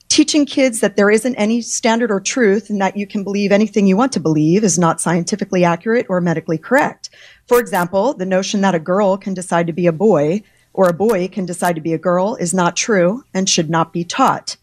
Teaching 0.08 0.44
kids 0.44 0.80
that 0.80 0.96
there 0.96 1.08
isn't 1.08 1.36
any 1.36 1.62
standard 1.62 2.10
or 2.10 2.18
truth 2.18 2.68
and 2.68 2.80
that 2.80 2.96
you 2.96 3.06
can 3.06 3.22
believe 3.22 3.52
anything 3.52 3.86
you 3.86 3.96
want 3.96 4.10
to 4.14 4.18
believe 4.18 4.64
is 4.64 4.76
not 4.76 5.00
scientifically 5.00 5.64
accurate 5.64 6.06
or 6.08 6.20
medically 6.20 6.58
correct. 6.58 7.10
For 7.46 7.60
example, 7.60 8.12
the 8.12 8.26
notion 8.26 8.60
that 8.62 8.74
a 8.74 8.80
girl 8.80 9.16
can 9.16 9.34
decide 9.34 9.68
to 9.68 9.72
be 9.72 9.86
a 9.86 9.92
boy 9.92 10.42
or 10.72 10.88
a 10.88 10.92
boy 10.92 11.28
can 11.28 11.46
decide 11.46 11.76
to 11.76 11.80
be 11.80 11.92
a 11.92 11.98
girl 11.98 12.34
is 12.34 12.52
not 12.52 12.74
true 12.74 13.22
and 13.32 13.48
should 13.48 13.70
not 13.70 13.92
be 13.92 14.02
taught. 14.02 14.56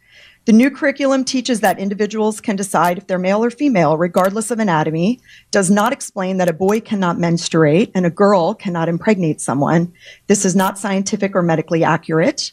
The 0.50 0.54
new 0.54 0.72
curriculum 0.72 1.26
teaches 1.26 1.60
that 1.60 1.78
individuals 1.78 2.42
can 2.42 2.56
decide 2.56 2.98
if 2.98 3.06
they're 3.06 3.20
male 3.20 3.46
or 3.46 3.52
female, 3.52 4.00
regardless 4.00 4.50
of 4.50 4.58
anatomy, 4.58 5.20
does 5.52 5.70
not 5.70 5.94
explain 5.94 6.38
that 6.38 6.50
a 6.50 6.54
boy 6.54 6.80
cannot 6.80 7.20
menstruate 7.20 7.92
and 7.94 8.04
a 8.04 8.10
girl 8.10 8.56
cannot 8.56 8.90
impregnate 8.90 9.42
someone. 9.42 9.94
This 10.26 10.46
is 10.46 10.56
not 10.56 10.80
scientific 10.80 11.36
or 11.36 11.44
medically 11.44 11.84
accurate. 11.84 12.52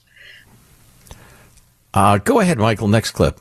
Uh, 1.95 2.19
go 2.19 2.41
ahead, 2.41 2.59
Michael. 2.59 2.89
Next 2.89 3.13
clip. 3.13 3.41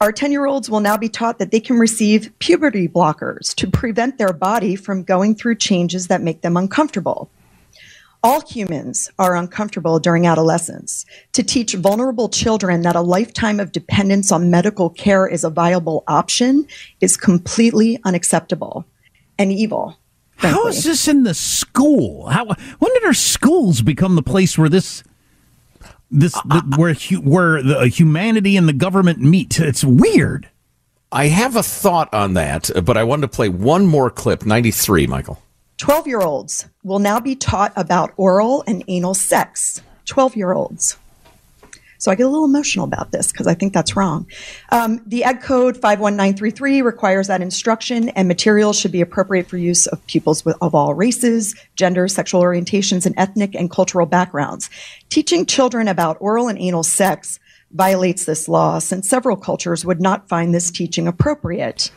Our 0.00 0.12
10 0.12 0.30
year 0.30 0.46
olds 0.46 0.70
will 0.70 0.78
now 0.78 0.96
be 0.96 1.08
taught 1.08 1.40
that 1.40 1.50
they 1.50 1.58
can 1.58 1.80
receive 1.80 2.32
puberty 2.38 2.86
blockers 2.86 3.56
to 3.56 3.66
prevent 3.68 4.18
their 4.18 4.32
body 4.32 4.76
from 4.76 5.02
going 5.02 5.34
through 5.34 5.56
changes 5.56 6.06
that 6.06 6.22
make 6.22 6.42
them 6.42 6.56
uncomfortable. 6.56 7.28
All 8.22 8.40
humans 8.40 9.10
are 9.18 9.36
uncomfortable 9.36 10.00
during 10.00 10.26
adolescence. 10.26 11.06
To 11.34 11.42
teach 11.42 11.74
vulnerable 11.74 12.28
children 12.28 12.82
that 12.82 12.96
a 12.96 13.00
lifetime 13.00 13.60
of 13.60 13.70
dependence 13.70 14.32
on 14.32 14.50
medical 14.50 14.90
care 14.90 15.26
is 15.26 15.44
a 15.44 15.50
viable 15.50 16.02
option 16.08 16.66
is 17.00 17.16
completely 17.16 18.00
unacceptable 18.04 18.84
and 19.38 19.52
evil. 19.52 19.96
How 20.36 20.66
is 20.66 20.84
this 20.84 21.08
in 21.08 21.22
the 21.22 21.34
school? 21.34 22.28
How 22.28 22.44
when 22.44 22.92
did 22.94 23.04
our 23.04 23.14
schools 23.14 23.82
become 23.82 24.14
the 24.14 24.22
place 24.22 24.56
where 24.56 24.68
this 24.68 25.02
this 26.10 26.36
uh, 26.36 26.42
the, 26.44 26.76
where 26.76 26.94
hu, 26.94 27.16
where 27.20 27.62
the 27.62 27.78
uh, 27.78 27.84
humanity 27.84 28.56
and 28.56 28.68
the 28.68 28.72
government 28.72 29.20
meet? 29.20 29.58
It's 29.60 29.84
weird. 29.84 30.48
I 31.10 31.26
have 31.26 31.56
a 31.56 31.62
thought 31.62 32.12
on 32.12 32.34
that, 32.34 32.70
but 32.84 32.96
I 32.96 33.02
wanted 33.02 33.22
to 33.22 33.28
play 33.28 33.48
one 33.48 33.86
more 33.86 34.10
clip. 34.10 34.44
Ninety-three, 34.46 35.06
Michael. 35.06 35.42
12 35.78 36.06
year 36.06 36.20
olds 36.20 36.66
will 36.82 36.98
now 36.98 37.20
be 37.20 37.34
taught 37.34 37.72
about 37.76 38.12
oral 38.16 38.62
and 38.66 38.84
anal 38.88 39.14
sex. 39.14 39.80
12 40.06 40.36
year 40.36 40.52
olds. 40.52 40.96
So 42.00 42.12
I 42.12 42.14
get 42.14 42.26
a 42.26 42.28
little 42.28 42.44
emotional 42.44 42.84
about 42.84 43.10
this 43.10 43.32
because 43.32 43.48
I 43.48 43.54
think 43.54 43.72
that's 43.72 43.96
wrong. 43.96 44.26
Um, 44.70 45.02
the 45.04 45.24
Ed 45.24 45.42
Code 45.42 45.76
51933 45.76 46.80
requires 46.80 47.26
that 47.26 47.42
instruction 47.42 48.08
and 48.10 48.28
materials 48.28 48.78
should 48.78 48.92
be 48.92 49.00
appropriate 49.00 49.48
for 49.48 49.56
use 49.56 49.88
of 49.88 50.04
pupils 50.06 50.44
with, 50.44 50.56
of 50.60 50.76
all 50.76 50.94
races, 50.94 51.56
genders, 51.74 52.14
sexual 52.14 52.40
orientations, 52.40 53.04
and 53.04 53.16
ethnic 53.18 53.56
and 53.56 53.68
cultural 53.68 54.06
backgrounds. 54.06 54.70
Teaching 55.08 55.44
children 55.44 55.88
about 55.88 56.16
oral 56.20 56.46
and 56.46 56.58
anal 56.58 56.84
sex 56.84 57.40
violates 57.72 58.24
this 58.24 58.48
law 58.48 58.78
since 58.78 59.08
several 59.08 59.36
cultures 59.36 59.84
would 59.84 60.00
not 60.00 60.28
find 60.28 60.54
this 60.54 60.70
teaching 60.70 61.08
appropriate. 61.08 61.90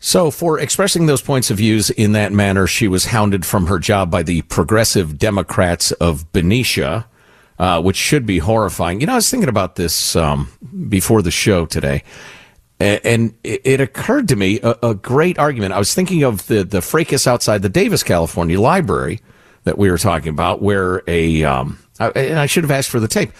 So, 0.00 0.30
for 0.30 0.60
expressing 0.60 1.06
those 1.06 1.22
points 1.22 1.50
of 1.50 1.56
views 1.56 1.90
in 1.90 2.12
that 2.12 2.32
manner, 2.32 2.66
she 2.68 2.86
was 2.86 3.06
hounded 3.06 3.44
from 3.44 3.66
her 3.66 3.80
job 3.80 4.10
by 4.10 4.22
the 4.22 4.42
progressive 4.42 5.18
Democrats 5.18 5.90
of 5.92 6.32
Benicia, 6.32 7.06
uh, 7.58 7.82
which 7.82 7.96
should 7.96 8.24
be 8.24 8.38
horrifying. 8.38 9.00
You 9.00 9.08
know, 9.08 9.14
I 9.14 9.16
was 9.16 9.28
thinking 9.28 9.48
about 9.48 9.74
this 9.74 10.14
um, 10.14 10.52
before 10.88 11.20
the 11.20 11.32
show 11.32 11.66
today, 11.66 12.04
and 12.78 13.34
it 13.42 13.80
occurred 13.80 14.28
to 14.28 14.36
me 14.36 14.60
a, 14.62 14.76
a 14.84 14.94
great 14.94 15.36
argument. 15.36 15.72
I 15.72 15.78
was 15.80 15.92
thinking 15.92 16.22
of 16.22 16.46
the 16.46 16.62
the 16.62 16.80
fracas 16.80 17.26
outside 17.26 17.62
the 17.62 17.68
Davis, 17.68 18.04
California 18.04 18.60
library 18.60 19.20
that 19.64 19.78
we 19.78 19.90
were 19.90 19.98
talking 19.98 20.30
about, 20.30 20.62
where 20.62 21.02
a 21.08 21.42
um, 21.42 21.76
I, 21.98 22.10
and 22.10 22.38
I 22.38 22.46
should 22.46 22.62
have 22.62 22.70
asked 22.70 22.90
for 22.90 23.00
the 23.00 23.08
tape 23.08 23.32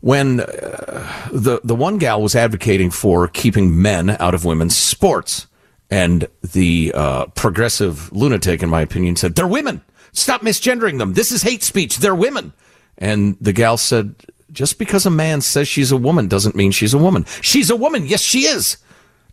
when 0.00 0.40
uh, 0.40 1.28
the 1.32 1.60
the 1.64 1.74
one 1.74 1.96
gal 1.98 2.20
was 2.20 2.34
advocating 2.34 2.90
for 2.90 3.28
keeping 3.28 3.80
men 3.80 4.10
out 4.20 4.34
of 4.34 4.44
women's 4.44 4.76
sports, 4.76 5.46
and 5.90 6.28
the 6.42 6.92
uh, 6.94 7.26
progressive 7.26 8.12
lunatic, 8.12 8.62
in 8.62 8.68
my 8.68 8.80
opinion, 8.80 9.16
said, 9.16 9.34
"They're 9.34 9.46
women. 9.46 9.82
Stop 10.12 10.42
misgendering 10.42 10.98
them. 10.98 11.14
This 11.14 11.32
is 11.32 11.42
hate 11.42 11.62
speech. 11.62 11.98
They're 11.98 12.14
women." 12.14 12.52
And 12.98 13.36
the 13.40 13.52
gal 13.52 13.76
said, 13.76 14.14
"Just 14.52 14.78
because 14.78 15.04
a 15.04 15.10
man 15.10 15.40
says 15.40 15.66
she's 15.68 15.90
a 15.90 15.96
woman 15.96 16.28
doesn't 16.28 16.54
mean 16.54 16.70
she's 16.70 16.94
a 16.94 16.98
woman. 16.98 17.26
She's 17.40 17.70
a 17.70 17.76
woman. 17.76 18.06
Yes, 18.06 18.22
she 18.22 18.40
is." 18.46 18.78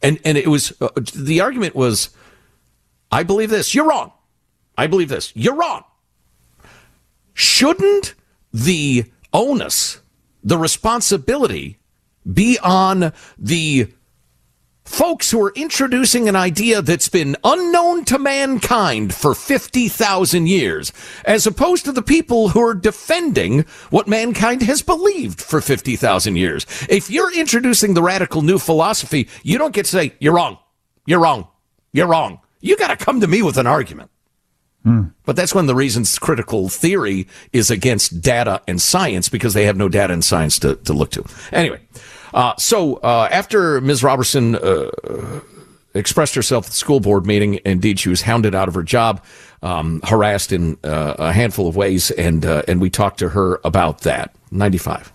And 0.01 0.19
and 0.25 0.37
it 0.37 0.47
was 0.47 0.73
uh, 0.81 0.89
the 1.15 1.41
argument 1.41 1.75
was, 1.75 2.09
"I 3.11 3.23
believe 3.23 3.49
this. 3.49 3.75
You're 3.75 3.87
wrong. 3.87 4.11
I 4.77 4.87
believe 4.87 5.09
this. 5.09 5.31
You're 5.35 5.55
wrong." 5.55 5.83
Shouldn't 7.33 8.15
the 8.51 9.05
onus, 9.31 9.99
the 10.43 10.57
responsibility, 10.57 11.77
be 12.31 12.57
on 12.63 13.13
the 13.37 13.93
folks 14.87 15.29
who 15.29 15.43
are 15.43 15.53
introducing 15.55 16.29
an 16.29 16.35
idea 16.35 16.81
that's 16.81 17.09
been 17.09 17.35
unknown 17.43 18.05
to 18.05 18.17
mankind 18.17 19.13
for 19.13 19.35
50,000 19.35 20.47
years, 20.47 20.93
as 21.25 21.45
opposed 21.45 21.85
to 21.85 21.91
the 21.91 22.01
people 22.01 22.49
who 22.49 22.61
are 22.61 22.73
defending 22.73 23.61
what 23.89 24.07
mankind 24.07 24.61
has 24.63 24.81
believed 24.81 25.41
for 25.41 25.61
50,000 25.61 26.35
years. 26.35 26.65
If 26.89 27.09
you're 27.09 27.33
introducing 27.37 27.93
the 27.93 28.01
radical 28.01 28.41
new 28.41 28.57
philosophy, 28.57 29.27
you 29.43 29.57
don't 29.57 29.73
get 29.73 29.85
to 29.85 29.91
say, 29.91 30.13
you're 30.19 30.33
wrong, 30.33 30.57
you're 31.05 31.19
wrong, 31.19 31.47
you're 31.91 32.07
wrong. 32.07 32.39
You 32.61 32.77
got 32.77 32.97
to 32.97 33.05
come 33.05 33.21
to 33.21 33.27
me 33.27 33.41
with 33.41 33.57
an 33.57 33.67
argument. 33.67 34.09
Hmm. 34.83 35.07
But 35.25 35.35
that's 35.35 35.53
one 35.53 35.65
of 35.65 35.67
the 35.67 35.75
reasons 35.75 36.17
critical 36.17 36.69
theory 36.69 37.27
is 37.51 37.69
against 37.69 38.21
data 38.21 38.61
and 38.67 38.81
science 38.81 39.27
because 39.27 39.53
they 39.53 39.65
have 39.65 39.75
no 39.75 39.89
data 39.89 40.13
and 40.13 40.23
science 40.23 40.57
to, 40.59 40.75
to 40.75 40.93
look 40.93 41.11
to. 41.11 41.25
Anyway, 41.51 41.81
uh, 42.33 42.55
so 42.57 42.95
uh, 42.97 43.27
after 43.31 43.81
Ms. 43.81 44.03
Roberson 44.03 44.55
uh, 44.55 44.89
expressed 45.93 46.35
herself 46.35 46.65
at 46.65 46.69
the 46.71 46.75
school 46.75 46.99
board 46.99 47.25
meeting, 47.25 47.59
indeed 47.65 47.99
she 47.99 48.09
was 48.09 48.21
hounded 48.21 48.55
out 48.55 48.67
of 48.67 48.73
her 48.73 48.83
job, 48.83 49.23
um, 49.61 50.01
harassed 50.03 50.51
in 50.51 50.77
uh, 50.83 51.15
a 51.17 51.33
handful 51.33 51.67
of 51.67 51.75
ways, 51.75 52.11
and 52.11 52.45
uh, 52.45 52.63
and 52.67 52.79
we 52.79 52.89
talked 52.89 53.19
to 53.19 53.29
her 53.29 53.59
about 53.63 54.01
that. 54.01 54.33
Ninety 54.51 54.77
five. 54.77 55.11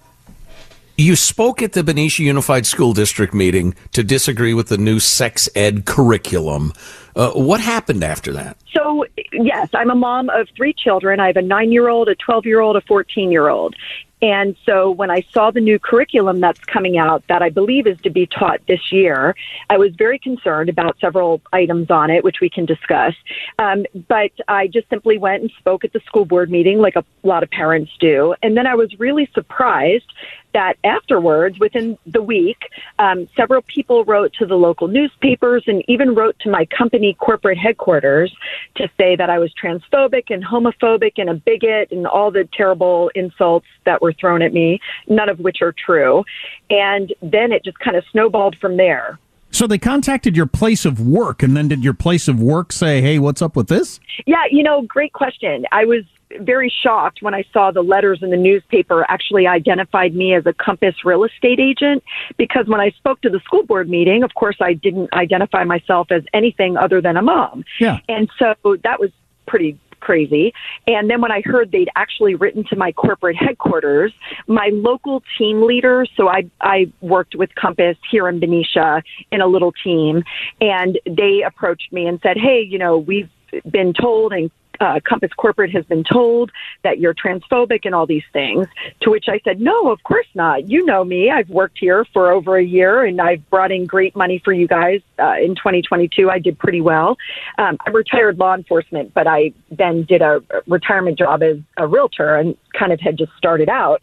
You 0.99 1.17
spoke 1.17 1.63
at 1.63 1.73
the 1.73 1.83
Benicia 1.83 2.23
Unified 2.23 2.67
School 2.67 2.93
District 2.93 3.33
meeting 3.33 3.75
to 3.93 4.05
disagree 4.05 4.53
with 4.53 4.69
the 4.69 4.77
new 4.77 5.01
sex 5.01 5.49
ed 5.55 5.87
curriculum. 5.87 6.75
Uh, 7.17 7.31
what 7.31 7.61
happened 7.61 8.05
after 8.05 8.33
that? 8.35 8.59
So, 8.73 9.07
yes, 9.33 9.69
I'm 9.73 9.91
a 9.91 9.95
mom 9.95 10.29
of 10.29 10.49
three 10.55 10.75
children. 10.75 11.19
I 11.19 11.29
have 11.29 11.37
a 11.37 11.43
nine 11.43 11.73
year 11.73 11.89
old, 11.89 12.09
a 12.09 12.15
12 12.15 12.45
year 12.45 12.61
old, 12.61 12.77
a 12.77 12.83
14 12.83 13.33
year 13.33 13.49
old. 13.49 13.75
And 14.23 14.57
so 14.65 14.91
when 14.91 15.11
I 15.11 15.25
saw 15.33 15.51
the 15.51 15.61
new 15.61 15.81
curriculum 15.81 16.41
that's 16.41 16.61
coming 16.61 16.97
out 16.97 17.25
that 17.29 17.43
I 17.43 17.51
believe 17.51 17.89
is 17.89 18.01
to 18.03 18.11
be 18.11 18.27
taught 18.27 18.61
this 18.69 18.93
year, 18.93 19.35
I 19.69 19.77
was 19.77 19.93
very 19.97 20.19
concerned 20.19 20.69
about 20.69 20.97
several 21.01 21.43
items 21.53 21.91
on 21.91 22.09
it, 22.09 22.23
which 22.23 22.41
we 22.41 22.49
can 22.49 22.65
discuss. 22.65 23.15
Um, 23.59 23.85
but 24.07 24.31
I 24.47 24.69
just 24.69 24.89
simply 24.89 25.19
went 25.19 25.43
and 25.43 25.51
spoke 25.59 25.85
at 25.85 25.93
the 25.93 26.01
school 26.07 26.25
board 26.25 26.51
meeting 26.51 26.79
like 26.79 26.95
a 26.95 27.05
lot 27.25 27.43
of 27.43 27.51
parents 27.51 27.91
do. 27.99 28.35
And 28.45 28.57
then 28.57 28.67
I 28.67 28.77
was 28.77 28.97
really 29.01 29.29
surprised 29.35 30.13
that 30.55 30.77
afterwards, 30.85 31.59
within 31.59 31.99
the 32.07 32.23
week, 32.23 32.59
um, 32.99 33.29
several 33.37 33.63
people 33.63 34.05
wrote 34.05 34.33
to 34.35 34.47
the 34.47 34.55
local 34.55 34.89
newspapers 34.89 35.65
and 35.67 35.83
even 35.89 36.15
wrote 36.15 36.39
to 36.41 36.51
my 36.51 36.67
company 36.67 37.15
corporate 37.15 37.59
headquarters 37.59 38.35
to 38.77 38.89
say 38.99 39.17
that 39.17 39.31
I 39.31 39.39
was 39.39 39.53
transphobic 39.55 40.31
and 40.31 40.45
homophobic 40.45 41.13
and 41.17 41.31
a 41.31 41.35
bigot 41.35 41.91
and 41.91 42.07
all 42.07 42.31
the 42.31 42.49
terrible 42.53 43.11
insults 43.15 43.67
that 43.85 44.03
were 44.03 44.13
thrown 44.13 44.43
at 44.43 44.53
me, 44.53 44.81
none 45.09 45.29
of 45.29 45.39
which 45.39 45.63
are 45.63 45.73
true. 45.73 46.25
And 46.71 47.13
then 47.23 47.53
it 47.53 47.65
just 47.65 47.79
kind 47.79 47.97
of 47.97 48.05
snowballed 48.11 48.57
from 48.61 48.77
there. 48.77 49.19
So 49.53 49.67
they 49.67 49.77
contacted 49.77 50.35
your 50.35 50.47
place 50.47 50.87
of 50.87 50.99
work, 50.99 51.43
and 51.43 51.55
then 51.55 51.69
did 51.69 51.85
your 51.85 51.93
place 51.93 52.27
of 52.27 52.41
work 52.41 52.73
say, 52.73 53.03
"Hey, 53.03 53.19
what's 53.19 53.43
up 53.43 53.55
with 53.55 53.69
this?" 53.69 54.01
Yeah, 54.27 54.45
you 54.51 54.63
know, 54.63 54.81
great 54.81 55.13
question. 55.13 55.67
I 55.71 55.85
was 55.85 56.05
very 56.41 56.73
shocked 56.83 57.23
when 57.23 57.35
I 57.35 57.45
saw 57.53 57.71
the 57.71 57.83
letters 57.83 58.23
in 58.23 58.31
the 58.31 58.37
newspaper 58.37 59.05
actually 59.09 59.47
identified 59.47 60.15
me 60.15 60.35
as 60.35 60.47
a 60.47 60.53
Compass 60.53 60.95
real 61.05 61.25
estate 61.25 61.61
agent 61.61 62.03
because 62.37 62.67
when 62.67 62.81
I 62.81 62.91
spoke 62.91 63.21
to 63.23 63.31
the 63.31 63.41
school 63.41 63.65
board 63.65 63.89
meeting, 63.89 64.23
of 64.23 64.35
course, 64.35 64.57
I 64.61 64.75
didn't 64.75 65.13
identify 65.13 65.65
myself 65.65 66.11
as 66.11 66.23
anything 66.33 66.77
other 66.77 67.01
than 67.01 67.17
a 67.17 67.23
mom. 67.23 67.65
Yeah. 67.81 67.99
And 68.09 68.31
so 68.39 68.55
that 68.83 69.01
was 69.01 69.11
pretty 69.47 69.79
crazy. 70.03 70.53
And 70.87 71.09
then 71.09 71.21
when 71.21 71.33
I 71.33 71.43
heard 71.45 71.71
they'd 71.71 71.89
actually 71.97 72.35
written 72.35 72.65
to 72.71 72.77
my 72.77 72.93
corporate 72.93 73.37
headquarters, 73.37 74.13
my 74.47 74.71
local 74.73 75.23
team 75.39 75.63
leader, 75.63 76.05
so 76.17 76.29
I, 76.29 76.51
I 76.61 76.93
worked 77.01 77.35
with 77.35 77.55
Compass 77.55 77.97
here 78.11 78.29
in 78.29 78.41
Benicia 78.41 79.03
in 79.31 79.41
a 79.41 79.47
little 79.47 79.73
team, 79.85 80.25
and 80.61 80.99
they 81.07 81.43
approached 81.47 81.93
me 81.93 82.07
and 82.07 82.21
said, 82.23 82.37
Hey, 82.37 82.67
you 82.69 82.79
know, 82.79 82.99
we've 82.99 83.31
been 83.71 83.93
told 83.95 84.33
and 84.33 84.51
uh, 84.81 85.01
Compass 85.05 85.33
Corporate 85.37 85.71
has 85.73 85.85
been 85.85 86.05
told 86.05 86.51
that 86.83 86.99
you're 86.99 87.15
transphobic 87.15 87.81
and 87.85 87.95
all 87.95 88.07
these 88.07 88.25
things. 88.33 88.67
To 89.03 89.11
which 89.11 89.27
I 89.29 89.41
said, 89.45 89.61
No, 89.61 89.91
of 89.91 90.03
course 90.03 90.27
not. 90.35 90.69
You 90.69 90.85
know 90.85 91.05
me. 91.05 91.31
I've 91.31 91.49
worked 91.49 91.79
here 91.79 92.05
for 92.13 92.31
over 92.31 92.57
a 92.57 92.65
year 92.65 93.05
and 93.05 93.21
I've 93.21 93.49
brought 93.51 93.73
in 93.73 93.87
great 93.87 94.17
money 94.17 94.41
for 94.45 94.53
you 94.53 94.67
guys. 94.67 95.01
Uh, 95.19 95.35
in 95.43 95.55
2022, 95.55 96.31
I 96.31 96.39
did 96.39 96.59
pretty 96.59 96.81
well. 96.81 97.17
Um, 97.59 97.77
I 97.87 97.91
retired 97.91 98.39
law 98.39 98.55
enforcement, 98.55 99.15
but 99.15 99.27
I 99.27 99.53
then 99.71 100.05
did 100.05 100.23
a 100.23 100.43
retirement 100.67 101.19
job 101.19 101.43
as 101.43 101.59
a 101.77 101.87
realtor 101.87 102.37
and 102.37 102.57
kind 102.79 102.93
of 102.93 103.01
had 103.01 103.19
just 103.19 103.33
started 103.37 103.69
out. 103.69 104.03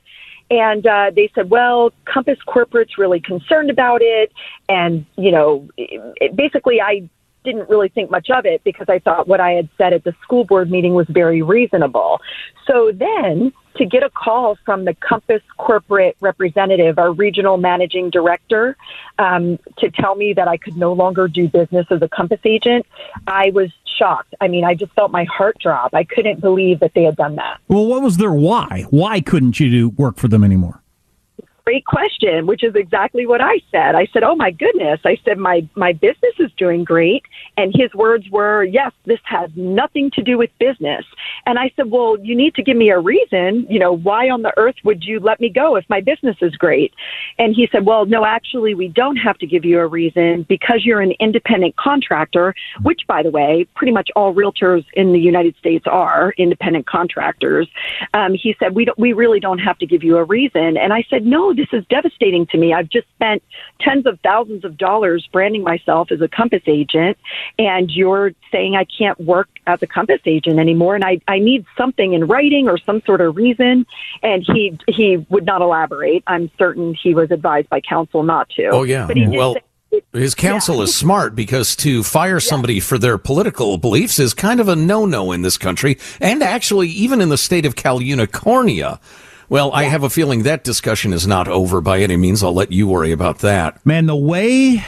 And 0.52 0.86
uh, 0.88 1.12
they 1.16 1.32
said, 1.36 1.50
well, 1.50 1.92
Compass 2.06 2.40
Corporate's 2.46 2.98
really 2.98 3.20
concerned 3.20 3.70
about 3.70 4.02
it. 4.02 4.32
And, 4.68 5.06
you 5.16 5.32
know, 5.32 5.70
it, 5.78 6.36
basically, 6.36 6.82
I 6.82 7.08
didn't 7.44 7.70
really 7.70 7.90
think 7.90 8.12
much 8.12 8.30
of 8.30 8.46
it 8.46 8.64
because 8.64 8.88
I 8.90 9.00
thought 9.00 9.28
what 9.28 9.40
I 9.40 9.52
had 9.52 9.70
said 9.78 9.94
at 9.94 10.04
the 10.04 10.14
school 10.22 10.44
board 10.44 10.70
meeting 10.70 10.94
was 10.94 11.08
very 11.10 11.42
reasonable. 11.42 12.22
So 12.68 12.92
then 12.94 13.52
to 13.78 13.86
get 13.86 14.04
a 14.04 14.10
call 14.10 14.58
from 14.66 14.86
the 14.86 14.94
Compass 14.94 15.42
corporate 15.58 16.18
representative, 16.20 17.00
our 17.00 17.12
regional 17.12 17.58
managing 17.58 18.10
director, 18.10 18.76
um, 19.18 19.58
to 19.78 19.90
tell 19.90 20.16
me 20.16 20.34
that 20.34 20.48
I 20.48 20.58
could 20.58 20.76
no 20.76 20.94
longer 20.94 21.28
do 21.28 21.48
business 21.48 21.88
as 21.90 22.02
a 22.02 22.10
Compass 22.10 22.42
agent, 22.46 22.86
I 23.28 23.52
was 23.52 23.72
shocked. 23.98 24.36
I 24.42 24.48
mean, 24.48 24.64
I 24.66 24.76
just 24.76 24.92
felt 24.94 25.12
my 25.12 25.26
heart 25.26 25.58
drop. 25.60 25.94
I 25.94 26.04
couldn't 26.04 26.42
believe 26.42 26.80
that 26.82 26.94
they 26.94 27.04
had 27.04 27.16
done 27.16 27.36
that. 27.36 27.60
Well, 27.68 27.86
what 27.86 28.02
was 28.02 28.18
their 28.18 28.34
why? 28.34 28.86
Why 28.90 29.22
couldn't 29.22 29.60
you 29.60 29.70
do 29.70 29.90
work 29.90 30.18
for 30.18 30.28
them 30.28 30.44
anymore? 30.44 30.82
Great 31.70 31.86
question, 31.86 32.48
which 32.48 32.64
is 32.64 32.74
exactly 32.74 33.28
what 33.28 33.42
I 33.42 33.62
said. 33.70 33.94
I 33.94 34.08
said, 34.12 34.24
"Oh 34.24 34.36
my 34.36 34.50
goodness!" 34.50 35.00
I 35.06 35.20
said, 35.24 35.38
"My 35.38 35.58
my 35.76 35.94
business 35.94 36.34
is 36.40 36.52
doing 36.58 36.84
great," 36.84 37.24
and 37.58 37.72
his 37.76 37.94
words 37.94 38.28
were, 38.32 38.64
"Yes, 38.64 38.92
this 39.06 39.20
has 39.26 39.52
nothing 39.56 40.10
to 40.16 40.24
do 40.24 40.36
with 40.36 40.50
business." 40.58 41.06
And 41.46 41.60
I 41.60 41.72
said, 41.76 41.92
"Well, 41.92 42.18
you 42.24 42.36
need 42.36 42.56
to 42.56 42.64
give 42.64 42.76
me 42.76 42.90
a 42.90 42.98
reason. 42.98 43.68
You 43.70 43.78
know, 43.78 43.94
why 43.94 44.32
on 44.32 44.42
the 44.42 44.52
earth 44.58 44.78
would 44.84 45.04
you 45.04 45.20
let 45.20 45.40
me 45.40 45.50
go 45.50 45.76
if 45.76 45.86
my 45.90 46.02
business 46.02 46.38
is 46.42 46.56
great?" 46.56 46.92
And 47.38 47.54
he 47.54 47.70
said, 47.72 47.86
"Well, 47.86 48.08
no, 48.08 48.26
actually, 48.26 48.74
we 48.74 48.88
don't 48.88 49.18
have 49.18 49.38
to 49.38 49.46
give 49.46 49.64
you 49.64 49.78
a 49.80 49.86
reason 49.86 50.48
because 50.50 50.84
you're 50.84 51.02
an 51.02 51.14
independent 51.20 51.76
contractor, 51.76 52.56
which, 52.82 53.02
by 53.06 53.22
the 53.22 53.30
way, 53.30 53.68
pretty 53.76 53.94
much 53.94 54.10
all 54.16 54.34
realtors 54.34 54.86
in 54.94 55.14
the 55.14 55.20
United 55.20 55.56
States 55.58 55.86
are 55.86 56.34
independent 56.36 56.88
contractors." 56.88 57.68
Um, 58.16 58.34
he 58.34 58.56
said, 58.58 58.74
"We 58.74 58.86
don't, 58.86 58.98
we 58.98 59.14
really 59.14 59.40
don't 59.40 59.60
have 59.60 59.78
to 59.78 59.86
give 59.86 60.04
you 60.04 60.18
a 60.18 60.24
reason." 60.24 60.76
And 60.76 60.92
I 60.92 61.04
said, 61.12 61.28
"No." 61.28 61.54
This 61.60 61.68
is 61.74 61.86
devastating 61.90 62.46
to 62.48 62.58
me. 62.58 62.74
I've 62.74 62.90
just 62.90 63.08
spent 63.10 63.44
tens 63.82 64.06
of 64.06 64.20
thousands 64.22 64.64
of 64.64 64.78
dollars 64.78 65.28
branding 65.32 65.64
myself 65.64 66.12
as 66.12 66.22
a 66.22 66.28
Compass 66.28 66.64
agent, 66.68 67.18
and 67.58 67.92
you're 67.92 68.32
saying 68.52 68.76
I 68.76 68.86
can't 68.86 69.20
work 69.20 69.50
as 69.68 69.82
a 69.82 69.88
Compass 69.88 70.22
agent 70.26 70.58
anymore, 70.60 70.96
and 70.96 71.04
I, 71.04 71.20
I 71.28 71.40
need 71.40 71.66
something 71.78 72.14
in 72.14 72.28
writing 72.28 72.70
or 72.70 72.78
some 72.78 73.02
sort 73.06 73.20
of 73.22 73.36
reason. 73.36 73.86
And 74.24 74.44
he 74.48 74.80
he 74.88 75.26
would 75.30 75.46
not 75.46 75.62
elaborate. 75.62 76.24
I'm 76.28 76.50
certain 76.58 76.94
he 76.96 77.14
was 77.14 77.30
advised 77.32 77.70
by 77.70 77.82
counsel 77.82 78.24
not 78.24 78.50
to. 78.52 78.68
Oh 78.68 78.84
yeah. 78.84 79.08
Well. 79.28 79.56
say- 79.56 79.64
His 80.14 80.36
counsel 80.36 80.82
is 80.84 80.96
smart 80.96 81.36
because 81.36 81.76
to 81.78 82.04
fire 82.04 82.40
somebody 82.40 82.80
for 82.80 82.98
their 83.00 83.18
political 83.18 83.78
beliefs 83.80 84.20
is 84.20 84.36
kind 84.36 84.60
of 84.60 84.68
a 84.68 84.76
no-no 84.76 85.32
in 85.32 85.42
this 85.42 85.58
country, 85.58 85.98
and 86.22 86.44
actually 86.44 86.90
even 86.90 87.22
in 87.22 87.30
the 87.30 87.38
state 87.40 87.66
of 87.66 87.76
Cal 87.76 88.00
Unicornia. 88.00 89.00
Well, 89.50 89.72
I 89.74 89.84
have 89.86 90.04
a 90.04 90.12
feeling 90.12 90.44
that 90.44 90.64
discussion 90.64 91.12
is 91.12 91.26
not 91.26 91.48
over 91.48 91.82
by 91.82 92.00
any 92.00 92.18
means. 92.18 92.44
I'll 92.44 92.54
let 92.54 92.72
you 92.72 92.88
worry 92.88 93.12
about 93.12 93.40
that. 93.40 93.84
Man, 93.84 94.06
the 94.06 94.16
way 94.16 94.86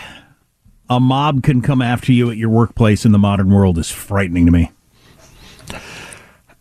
a 0.87 0.99
mob 0.99 1.41
can 1.41 1.61
come 1.61 1.81
after 1.81 2.11
you 2.11 2.29
at 2.29 2.37
your 2.37 2.49
workplace 2.49 3.03
in 3.03 3.11
the 3.11 3.17
modern 3.17 3.49
world 3.49 3.79
is 3.79 3.89
frightening 3.89 4.45
to 4.45 4.51
me. 4.51 4.71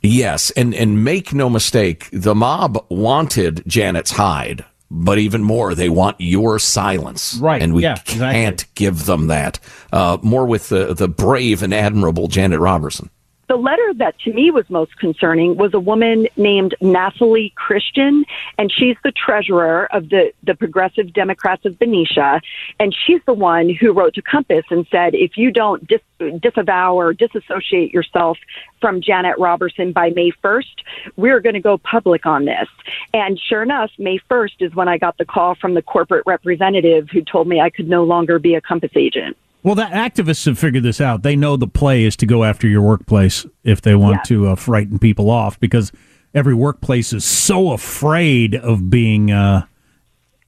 Yes, 0.02 0.50
and 0.52 0.74
and 0.74 1.04
make 1.04 1.34
no 1.34 1.50
mistake, 1.50 2.08
the 2.10 2.34
mob 2.34 2.86
wanted 2.88 3.62
Janet's 3.66 4.12
hide, 4.12 4.64
but 4.90 5.18
even 5.18 5.42
more, 5.42 5.74
they 5.74 5.90
want 5.90 6.16
your 6.18 6.58
silence. 6.58 7.34
Right, 7.34 7.60
and 7.60 7.74
we 7.74 7.82
yeah, 7.82 7.96
can't 7.96 8.64
give 8.74 9.04
them 9.04 9.26
that. 9.26 9.60
Uh, 9.92 10.16
more 10.22 10.46
with 10.46 10.70
the 10.70 10.94
the 10.94 11.08
brave 11.08 11.62
and 11.62 11.74
admirable 11.74 12.28
Janet 12.28 12.60
Roberson. 12.60 13.10
The 13.50 13.56
letter 13.56 13.92
that 13.94 14.16
to 14.20 14.32
me 14.32 14.52
was 14.52 14.70
most 14.70 14.96
concerning 14.98 15.56
was 15.56 15.74
a 15.74 15.80
woman 15.80 16.28
named 16.36 16.76
Nathalie 16.80 17.52
Christian, 17.56 18.24
and 18.58 18.70
she's 18.70 18.96
the 19.02 19.10
treasurer 19.10 19.88
of 19.92 20.08
the, 20.08 20.32
the 20.44 20.54
Progressive 20.54 21.12
Democrats 21.12 21.64
of 21.64 21.76
Benicia. 21.76 22.40
And 22.78 22.94
she's 22.94 23.20
the 23.26 23.34
one 23.34 23.68
who 23.68 23.92
wrote 23.92 24.14
to 24.14 24.22
Compass 24.22 24.62
and 24.70 24.86
said, 24.88 25.16
if 25.16 25.36
you 25.36 25.50
don't 25.50 25.84
dis- 25.84 26.00
disavow 26.40 26.94
or 26.94 27.12
disassociate 27.12 27.92
yourself 27.92 28.38
from 28.80 29.00
Janet 29.00 29.36
Roberson 29.36 29.90
by 29.90 30.10
May 30.10 30.30
1st, 30.44 30.84
we're 31.16 31.40
going 31.40 31.54
to 31.54 31.60
go 31.60 31.76
public 31.76 32.26
on 32.26 32.44
this. 32.44 32.68
And 33.12 33.36
sure 33.36 33.64
enough, 33.64 33.90
May 33.98 34.20
1st 34.30 34.60
is 34.60 34.76
when 34.76 34.86
I 34.86 34.96
got 34.96 35.18
the 35.18 35.24
call 35.24 35.56
from 35.56 35.74
the 35.74 35.82
corporate 35.82 36.22
representative 36.24 37.08
who 37.10 37.22
told 37.22 37.48
me 37.48 37.60
I 37.60 37.70
could 37.70 37.88
no 37.88 38.04
longer 38.04 38.38
be 38.38 38.54
a 38.54 38.60
Compass 38.60 38.92
agent. 38.94 39.36
Well, 39.62 39.74
the 39.74 39.82
activists 39.84 40.46
have 40.46 40.58
figured 40.58 40.82
this 40.84 41.00
out. 41.00 41.22
They 41.22 41.36
know 41.36 41.56
the 41.56 41.66
play 41.66 42.04
is 42.04 42.16
to 42.16 42.26
go 42.26 42.44
after 42.44 42.66
your 42.66 42.82
workplace 42.82 43.44
if 43.62 43.82
they 43.82 43.94
want 43.94 44.16
Yeah. 44.16 44.22
to 44.36 44.48
uh, 44.48 44.54
frighten 44.56 44.98
people 44.98 45.28
off 45.30 45.60
because 45.60 45.92
every 46.34 46.54
workplace 46.54 47.12
is 47.12 47.24
so 47.24 47.72
afraid 47.72 48.54
of 48.54 48.88
being, 48.88 49.30
uh, 49.30 49.64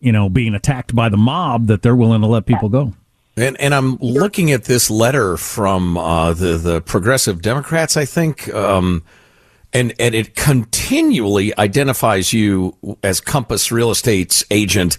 you 0.00 0.12
know, 0.12 0.28
being 0.30 0.54
attacked 0.54 0.94
by 0.94 1.08
the 1.10 1.16
mob 1.18 1.66
that 1.66 1.82
they're 1.82 1.96
willing 1.96 2.22
to 2.22 2.26
let 2.26 2.46
people 2.46 2.68
go. 2.70 2.94
And 3.36 3.58
and 3.60 3.74
I'm 3.74 3.96
looking 3.96 4.50
at 4.52 4.64
this 4.64 4.90
letter 4.90 5.36
from 5.38 5.96
uh, 5.96 6.34
the 6.34 6.58
the 6.58 6.80
Progressive 6.82 7.40
Democrats, 7.40 7.96
I 7.96 8.04
think, 8.04 8.52
um, 8.52 9.02
and 9.72 9.94
and 9.98 10.14
it 10.14 10.34
continually 10.34 11.56
identifies 11.58 12.34
you 12.34 12.76
as 13.02 13.22
Compass 13.22 13.72
Real 13.72 13.90
Estate's 13.90 14.44
agent, 14.50 14.98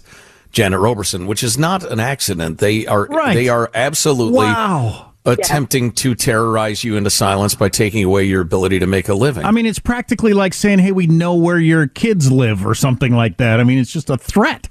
Janet 0.54 0.80
Roberson, 0.80 1.26
which 1.26 1.42
is 1.42 1.58
not 1.58 1.84
an 1.84 2.00
accident. 2.00 2.58
They 2.58 2.86
are 2.86 3.04
Right. 3.06 3.34
they 3.34 3.48
are 3.48 3.70
absolutely 3.74 4.38
Wow. 4.46 5.10
attempting 5.26 5.90
to 5.92 6.14
terrorize 6.14 6.84
you 6.84 6.96
into 6.96 7.10
silence 7.10 7.54
by 7.54 7.68
taking 7.68 8.04
away 8.04 8.24
your 8.24 8.40
ability 8.40 8.78
to 8.78 8.86
make 8.86 9.08
a 9.08 9.14
living. 9.14 9.44
I 9.44 9.50
mean, 9.50 9.66
it's 9.66 9.78
practically 9.78 10.32
like 10.32 10.54
saying, 10.54 10.78
"Hey, 10.78 10.92
we 10.92 11.06
know 11.06 11.34
where 11.34 11.58
your 11.58 11.86
kids 11.88 12.30
live" 12.30 12.66
or 12.66 12.74
something 12.74 13.14
like 13.14 13.36
that. 13.38 13.58
I 13.60 13.64
mean, 13.64 13.78
it's 13.78 13.92
just 13.92 14.08
a 14.10 14.16
threat. 14.16 14.68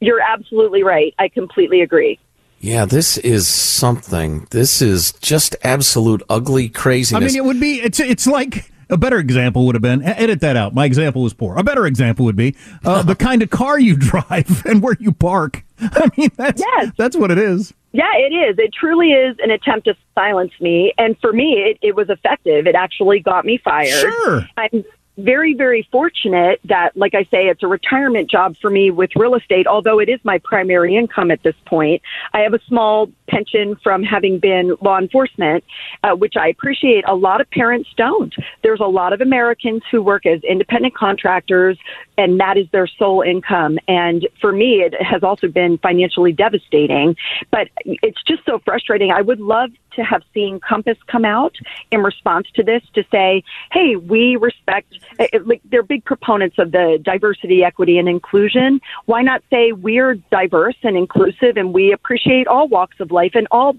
You're 0.00 0.20
absolutely 0.20 0.82
right. 0.82 1.14
I 1.18 1.28
completely 1.28 1.80
agree. 1.80 2.18
yeah, 2.64 2.84
this 2.84 3.18
is 3.18 3.48
something. 3.48 4.46
This 4.50 4.80
is 4.82 5.12
just 5.20 5.56
absolute 5.64 6.22
ugly 6.28 6.68
craziness. 6.68 7.22
I 7.22 7.26
mean, 7.26 7.36
it 7.36 7.44
would 7.44 7.58
be. 7.60 7.80
It's 7.80 7.98
it's 7.98 8.26
like 8.26 8.70
a 8.92 8.98
better 8.98 9.18
example 9.18 9.64
would 9.66 9.74
have 9.74 9.82
been. 9.82 10.02
Edit 10.02 10.40
that 10.42 10.54
out. 10.54 10.74
My 10.74 10.84
example 10.84 11.22
was 11.22 11.32
poor. 11.32 11.56
A 11.56 11.64
better 11.64 11.86
example 11.86 12.26
would 12.26 12.36
be 12.36 12.54
uh, 12.84 13.02
the 13.12 13.16
kind 13.16 13.42
of 13.42 13.50
car 13.50 13.80
you 13.80 13.96
drive 13.96 14.62
and 14.66 14.82
where 14.82 14.96
you 15.00 15.12
park. 15.12 15.64
I 15.80 16.10
mean, 16.16 16.30
that's 16.36 16.62
that's 16.96 17.16
what 17.16 17.30
it 17.30 17.38
is. 17.38 17.74
Yeah, 17.92 18.12
it 18.14 18.32
is. 18.32 18.58
It 18.58 18.72
truly 18.72 19.08
is 19.08 19.36
an 19.42 19.50
attempt 19.50 19.86
to 19.86 19.94
silence 20.14 20.52
me. 20.60 20.92
And 20.96 21.16
for 21.20 21.32
me, 21.32 21.54
it, 21.54 21.78
it 21.82 21.96
was 21.96 22.08
effective. 22.08 22.66
It 22.66 22.74
actually 22.74 23.20
got 23.20 23.44
me 23.44 23.58
fired. 23.62 23.88
Sure. 23.88 24.46
I'm 24.56 24.84
very, 25.18 25.54
very 25.54 25.86
fortunate 25.92 26.60
that, 26.64 26.96
like 26.96 27.14
I 27.14 27.24
say, 27.24 27.48
it's 27.48 27.62
a 27.62 27.66
retirement 27.66 28.30
job 28.30 28.56
for 28.60 28.70
me 28.70 28.90
with 28.90 29.10
real 29.14 29.34
estate, 29.34 29.66
although 29.66 29.98
it 29.98 30.08
is 30.08 30.20
my 30.24 30.38
primary 30.38 30.96
income 30.96 31.30
at 31.30 31.42
this 31.42 31.54
point. 31.66 32.02
I 32.32 32.40
have 32.40 32.54
a 32.54 32.60
small 32.66 33.10
pension 33.28 33.76
from 33.82 34.02
having 34.02 34.38
been 34.38 34.76
law 34.80 34.98
enforcement, 34.98 35.64
uh, 36.02 36.12
which 36.12 36.34
I 36.36 36.48
appreciate. 36.48 37.04
A 37.06 37.14
lot 37.14 37.40
of 37.40 37.50
parents 37.50 37.90
don't. 37.96 38.34
There's 38.62 38.80
a 38.80 38.86
lot 38.86 39.12
of 39.12 39.20
Americans 39.20 39.82
who 39.90 40.02
work 40.02 40.24
as 40.24 40.42
independent 40.44 40.94
contractors, 40.94 41.78
and 42.16 42.40
that 42.40 42.56
is 42.56 42.66
their 42.72 42.86
sole 42.86 43.22
income. 43.22 43.78
And 43.88 44.26
for 44.40 44.52
me, 44.52 44.80
it 44.80 44.94
has 45.02 45.22
also 45.22 45.48
been 45.48 45.78
financially 45.78 46.32
devastating. 46.32 47.16
But 47.50 47.68
it's 47.84 48.22
just 48.22 48.44
so 48.46 48.60
frustrating. 48.64 49.10
I 49.10 49.20
would 49.20 49.40
love 49.40 49.70
to 49.96 50.02
have 50.02 50.22
seen 50.34 50.60
Compass 50.60 50.98
come 51.06 51.24
out 51.24 51.56
in 51.90 52.02
response 52.02 52.48
to 52.54 52.62
this 52.62 52.82
to 52.94 53.04
say, 53.10 53.42
hey, 53.70 53.96
we 53.96 54.36
respect, 54.36 54.92
eh, 55.18 55.28
eh, 55.32 55.38
like, 55.44 55.60
they're 55.64 55.82
big 55.82 56.04
proponents 56.04 56.58
of 56.58 56.72
the 56.72 56.98
diversity, 57.02 57.64
equity, 57.64 57.98
and 57.98 58.08
inclusion. 58.08 58.80
Why 59.06 59.22
not 59.22 59.42
say 59.50 59.72
we're 59.72 60.14
diverse 60.14 60.76
and 60.82 60.96
inclusive 60.96 61.56
and 61.56 61.72
we 61.72 61.92
appreciate 61.92 62.46
all 62.46 62.68
walks 62.68 63.00
of 63.00 63.10
life 63.10 63.32
and 63.34 63.46
all 63.50 63.76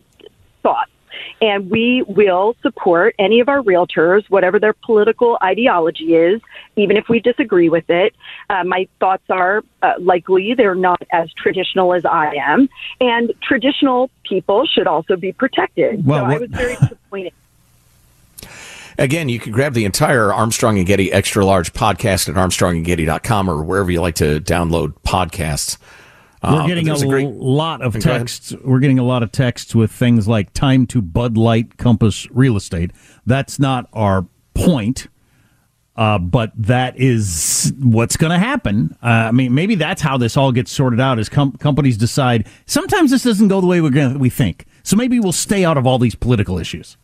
thoughts? 0.62 0.92
And 1.42 1.70
we 1.70 2.04
will 2.08 2.56
support 2.62 3.16
any 3.20 3.40
of 3.40 3.50
our 3.50 3.62
realtors, 3.62 4.30
whatever 4.30 4.60
their 4.60 4.74
political 4.74 5.38
ideology 5.42 6.16
is, 6.16 6.42
even 6.76 6.98
if 6.98 7.10
we 7.10 7.20
disagree 7.20 7.70
with 7.70 7.90
it. 7.90 8.16
Uh, 8.50 8.64
my 8.64 8.88
thoughts 9.00 9.24
are 9.30 9.64
uh, 9.82 9.94
likely 10.00 10.54
they're 10.54 10.76
not 10.76 11.02
as 11.12 11.32
traditional 11.34 11.94
as 11.94 12.06
I 12.06 12.34
am. 12.36 12.70
And 13.02 13.34
traditional 13.42 14.10
people 14.24 14.66
should 14.66 14.88
also 14.88 15.16
be 15.16 15.32
protected. 15.32 16.06
Well, 16.06 16.20
so 16.20 16.24
what- 16.24 16.36
I 16.36 16.40
was 16.40 16.50
very 16.50 16.76
disappointed. 16.76 17.34
Again, 18.98 19.28
you 19.28 19.40
can 19.40 19.52
grab 19.52 19.74
the 19.74 19.86
entire 19.86 20.32
Armstrong 20.32 20.78
and 20.78 20.86
Getty 20.86 21.12
extra 21.12 21.44
large 21.44 21.74
podcast 21.74 22.30
at 22.30 22.36
armstrongandgetty.com 22.36 23.50
or 23.50 23.64
wherever 23.64 23.90
you 23.90 24.02
like 24.02 24.16
to 24.16 24.40
download 24.40 24.94
podcasts. 25.04 25.78
We're 26.44 26.62
Um, 26.62 26.68
getting 26.68 26.90
a, 26.90 26.96
a 26.96 27.06
great- 27.06 27.30
lot 27.30 27.82
of 27.82 27.98
texts. 28.00 28.54
We're 28.64 28.80
getting 28.80 29.00
a 29.00 29.04
lot 29.04 29.24
of 29.24 29.32
texts 29.32 29.74
with 29.74 29.92
things 29.92 30.28
like 30.28 30.52
time 30.54 30.86
to 30.88 31.02
Bud 31.02 31.38
Light 31.38 31.78
Compass 31.78 32.28
Real 32.32 32.58
Estate. 32.58 32.92
That's 33.26 33.60
not 33.60 33.88
our 33.94 34.26
point, 34.54 35.08
uh, 35.96 36.18
but 36.20 36.52
that 36.58 37.00
is 37.00 37.72
what's 37.80 38.18
going 38.18 38.32
to 38.32 38.40
happen. 38.40 38.96
Uh, 39.02 39.08
I 39.08 39.32
mean, 39.32 39.54
maybe 39.54 39.76
that's 39.76 40.02
how 40.02 40.18
this 40.18 40.36
all 40.36 40.52
gets 40.52 40.72
sorted 40.72 41.00
out. 41.00 41.18
As 41.18 41.30
com- 41.30 41.54
companies 41.54 41.98
decide, 41.98 42.48
sometimes 42.66 43.12
this 43.12 43.24
doesn't 43.24 43.48
go 43.48 43.62
the 43.62 43.68
way 43.68 43.80
we're 43.80 43.90
gonna, 43.92 44.18
we 44.20 44.30
think. 44.30 44.66
So 44.84 44.98
maybe 44.98 45.20
we'll 45.20 45.32
stay 45.32 45.64
out 45.64 45.78
of 45.78 45.88
all 45.88 45.98
these 45.98 46.16
political 46.16 46.60
issues. 46.60 46.98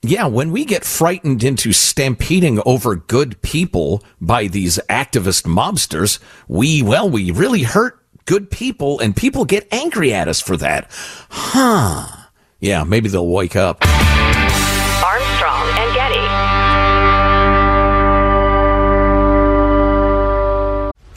Yeah, 0.00 0.26
when 0.28 0.52
we 0.52 0.64
get 0.64 0.84
frightened 0.84 1.42
into 1.42 1.72
stampeding 1.72 2.62
over 2.64 2.94
good 2.96 3.42
people 3.42 4.02
by 4.20 4.46
these 4.46 4.78
activist 4.88 5.42
mobsters, 5.44 6.20
we, 6.46 6.82
well, 6.82 7.10
we 7.10 7.32
really 7.32 7.64
hurt 7.64 7.98
good 8.28 8.50
people 8.50 9.00
and 9.00 9.16
people 9.16 9.46
get 9.46 9.66
angry 9.72 10.12
at 10.12 10.28
us 10.28 10.38
for 10.38 10.54
that. 10.58 10.86
Huh. 11.30 12.26
Yeah, 12.60 12.84
maybe 12.84 13.08
they'll 13.08 13.26
wake 13.26 13.56
up. 13.56 13.82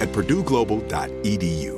at 0.00 0.08
purdueglobal.edu. 0.12 1.77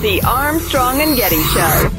The 0.00 0.22
Armstrong 0.26 1.00
and 1.00 1.16
Getty 1.16 1.42
Show. 1.42 1.90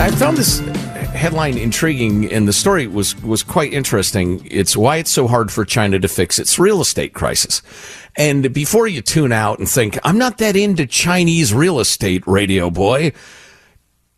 I 0.00 0.10
found 0.12 0.36
this 0.36 0.60
headline 1.18 1.58
intriguing, 1.58 2.32
and 2.32 2.46
the 2.46 2.52
story 2.52 2.86
was 2.86 3.20
was 3.22 3.42
quite 3.42 3.72
interesting. 3.72 4.46
It's 4.50 4.76
why 4.76 4.98
it's 4.98 5.10
so 5.10 5.26
hard 5.26 5.50
for 5.50 5.64
China 5.64 5.98
to 5.98 6.08
fix 6.08 6.38
its 6.38 6.58
real 6.58 6.80
estate 6.80 7.12
crisis. 7.12 7.62
And 8.16 8.52
before 8.52 8.86
you 8.86 9.02
tune 9.02 9.32
out 9.32 9.58
and 9.58 9.68
think 9.68 9.98
I'm 10.04 10.18
not 10.18 10.38
that 10.38 10.56
into 10.56 10.86
Chinese 10.86 11.52
real 11.52 11.80
estate, 11.80 12.22
radio 12.26 12.70
boy, 12.70 13.12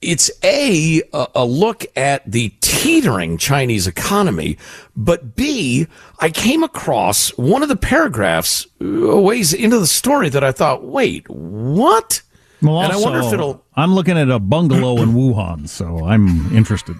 it's 0.02 0.30
a 0.42 1.02
a 1.12 1.44
look 1.44 1.84
at 1.96 2.30
the 2.30 2.50
teetering 2.60 3.36
Chinese 3.36 3.86
economy, 3.86 4.56
but 4.96 5.36
B, 5.36 5.86
I 6.18 6.30
came 6.30 6.62
across 6.62 7.36
one 7.36 7.62
of 7.62 7.68
the 7.68 7.76
paragraphs 7.76 8.66
a 8.80 9.20
ways 9.20 9.52
into 9.52 9.78
the 9.78 9.86
story 9.86 10.28
that 10.30 10.42
I 10.42 10.52
thought, 10.52 10.84
wait, 10.84 11.28
what? 11.28 12.22
Well, 12.62 12.82
and 12.82 12.92
I 12.92 12.96
wonder 12.96 13.20
if 13.20 13.32
it'll. 13.32 13.64
I'm 13.74 13.94
looking 13.94 14.18
at 14.18 14.30
a 14.30 14.38
bungalow 14.38 15.02
in 15.02 15.10
Wuhan, 15.14 15.68
so 15.68 16.04
I'm 16.04 16.54
interested. 16.56 16.96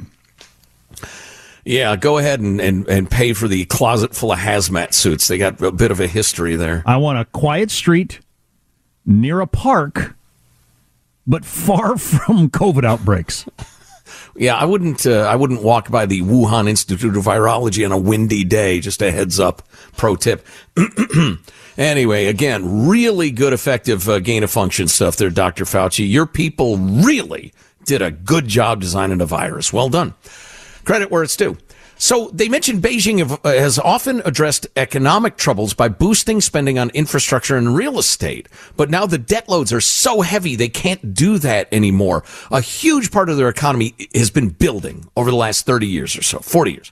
Yeah, 1.65 1.95
go 1.97 2.19
ahead 2.19 2.41
and, 2.41 2.61
and, 2.61 2.89
and 2.89 3.11
pay 3.11 3.35
for 3.35 3.47
the 3.47 3.67
closet 3.67 4.15
full 4.15 4.33
of 4.33 4.39
hazmat 4.39 4.95
suits. 4.95 5.29
They 5.29 5.37
got 5.37 5.61
a 5.61 5.71
bit 5.71 5.91
of 5.91 6.01
a 6.01 6.07
history 6.07 6.57
there. 6.57 6.83
I 6.87 6.97
want 6.97 7.19
a 7.19 7.27
quiet 7.27 7.71
street 7.71 8.21
near 9.05 9.41
a 9.41 9.47
park, 9.47 10.17
but 11.27 11.45
far 11.45 11.97
from 11.99 12.51
COVID 12.51 12.85
outbreaks. 12.85 13.47
Yeah, 14.37 14.57
I 14.57 14.65
wouldn't 14.65 15.07
uh, 15.07 15.23
I 15.23 15.37
wouldn't 15.37 15.63
walk 15.63 15.91
by 15.91 16.07
the 16.07 16.23
Wuhan 16.23 16.69
Institute 16.69 17.17
of 17.17 17.25
Virology 17.25 17.85
on 17.85 17.93
a 17.93 17.99
windy 17.99 18.45
day. 18.45 18.81
Just 18.81 19.03
a 19.03 19.11
heads 19.11 19.39
up, 19.39 19.63
pro 19.97 20.17
tip. 20.17 20.47
anyway, 21.79 22.27
again, 22.27 22.89
really 22.89 23.31
good, 23.31 23.53
effective 23.53 24.09
uh, 24.09 24.19
gain 24.21 24.43
of 24.43 24.51
function 24.51 24.89
stuff 24.89 25.17
there, 25.17 25.31
Dr. 25.31 25.65
Fauci. 25.65 26.09
Your 26.09 26.27
people 26.27 26.77
really 26.79 27.53
did 27.85 28.03
a 28.03 28.11
good 28.11 28.47
job 28.47 28.81
designing 28.81 29.21
a 29.21 29.27
virus. 29.27 29.73
Well 29.73 29.89
done. 29.89 30.15
Credit 30.85 31.11
where 31.11 31.23
it's 31.23 31.37
due. 31.37 31.57
So 32.01 32.31
they 32.33 32.49
mentioned 32.49 32.83
Beijing 32.83 33.21
uh, 33.45 33.53
has 33.53 33.79
often 33.79 34.23
addressed 34.25 34.67
economic 34.75 35.37
troubles 35.37 35.75
by 35.75 35.89
boosting 35.89 36.41
spending 36.41 36.79
on 36.79 36.89
infrastructure 36.91 37.59
and 37.59 37.77
real 37.77 37.99
estate. 37.99 38.49
But 38.75 38.89
now 38.89 39.05
the 39.05 39.19
debt 39.19 39.51
loads 39.51 39.71
are 39.71 39.83
so 39.83 40.23
heavy 40.23 40.57
they 40.57 40.71
can't 40.71 41.13
do 41.13 41.37
that 41.39 41.69
anymore. 41.71 42.25
A 42.51 42.63
huge 42.63 43.13
part 43.13 43.29
of 43.29 43.37
their 43.37 43.51
economy 43.51 43.95
has 44.15 44.31
been 44.31 44.49
building 44.49 45.11
over 45.15 45.31
the 45.31 45.37
last 45.37 45.67
30 45.67 45.87
years 45.87 46.17
or 46.17 46.23
so, 46.23 46.39
40 46.39 46.73
years. 46.73 46.91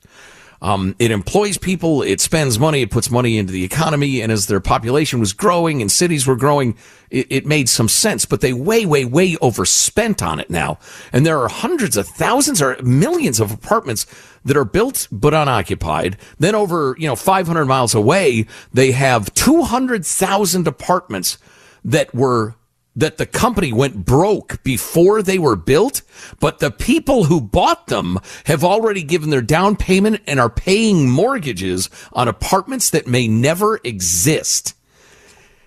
Um, 0.61 0.97
it 0.99 1.13
employs 1.13 1.57
people, 1.57 2.03
it 2.03 2.21
spends 2.21 2.59
money, 2.59 2.83
it 2.83 2.91
puts 2.91 3.11
money 3.11 3.39
into 3.39 3.53
the 3.53 3.63
economy, 3.63 4.21
and 4.21 4.33
as 4.33 4.47
their 4.47 4.59
population 4.61 5.21
was 5.21 5.33
growing 5.33 5.81
and 5.81 5.91
cities 5.91 6.27
were 6.27 6.35
growing, 6.35 6.77
it, 7.11 7.27
it, 7.31 7.47
made 7.47 7.69
some 7.69 7.89
sense. 7.89 8.25
But 8.25 8.41
they 8.41 8.53
way, 8.53 8.85
way, 8.85 9.05
way 9.05 9.37
overspent 9.41 10.21
on 10.21 10.41
it 10.41 10.51
now, 10.51 10.79
and 11.13 11.25
there 11.25 11.41
are 11.41 11.49
hundreds 11.49 11.97
of 11.97 12.09
thousands 12.09 12.61
or 12.61 12.77
millions 12.83 13.39
of 13.39 13.53
apartments 13.53 14.05
that 14.45 14.57
are 14.57 14.65
built 14.65 15.07
but 15.13 15.33
unoccupied. 15.33 16.17
Then 16.41 16.57
over 16.57 16.97
you 16.99 17.07
know 17.07 17.17
500 17.17 17.65
miles 17.65 17.95
away, 17.95 18.47
they 18.73 18.91
have 18.91 19.33
200,000 19.35 20.67
apartments 20.67 21.39
that 21.85 22.13
were 22.13 22.57
that 22.99 23.17
the 23.17 23.27
company 23.27 23.73
went 23.73 24.05
broke 24.05 24.63
before 24.65 25.23
they 25.23 25.39
were 25.39 25.55
built, 25.55 26.03
but 26.41 26.59
the 26.59 26.71
people 26.71 27.25
who 27.25 27.41
bought 27.41 27.87
them 27.87 28.19
have 28.47 28.65
already 28.65 29.05
given 29.05 29.31
their 29.31 29.41
down 29.41 29.77
payment 29.77 30.21
and 30.27 30.41
are 30.41 30.51
paying 30.51 31.09
mortgages 31.09 31.89
on 32.13 32.27
apartments 32.27 32.91
that 32.91 33.07
may 33.07 33.29
never 33.29 33.81
exist. 33.85 34.75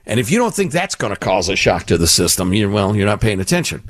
And 0.05 0.19
if 0.19 0.29
you 0.29 0.37
don't 0.37 0.53
think 0.53 0.73
that's 0.73 0.95
going 0.95 1.13
to 1.13 1.19
cause 1.19 1.47
a 1.47 1.55
shock 1.55 1.85
to 1.85 1.97
the 1.97 2.07
system, 2.07 2.53
you 2.53 2.69
well, 2.69 2.95
you're 2.95 3.05
not 3.05 3.21
paying 3.21 3.39
attention. 3.39 3.89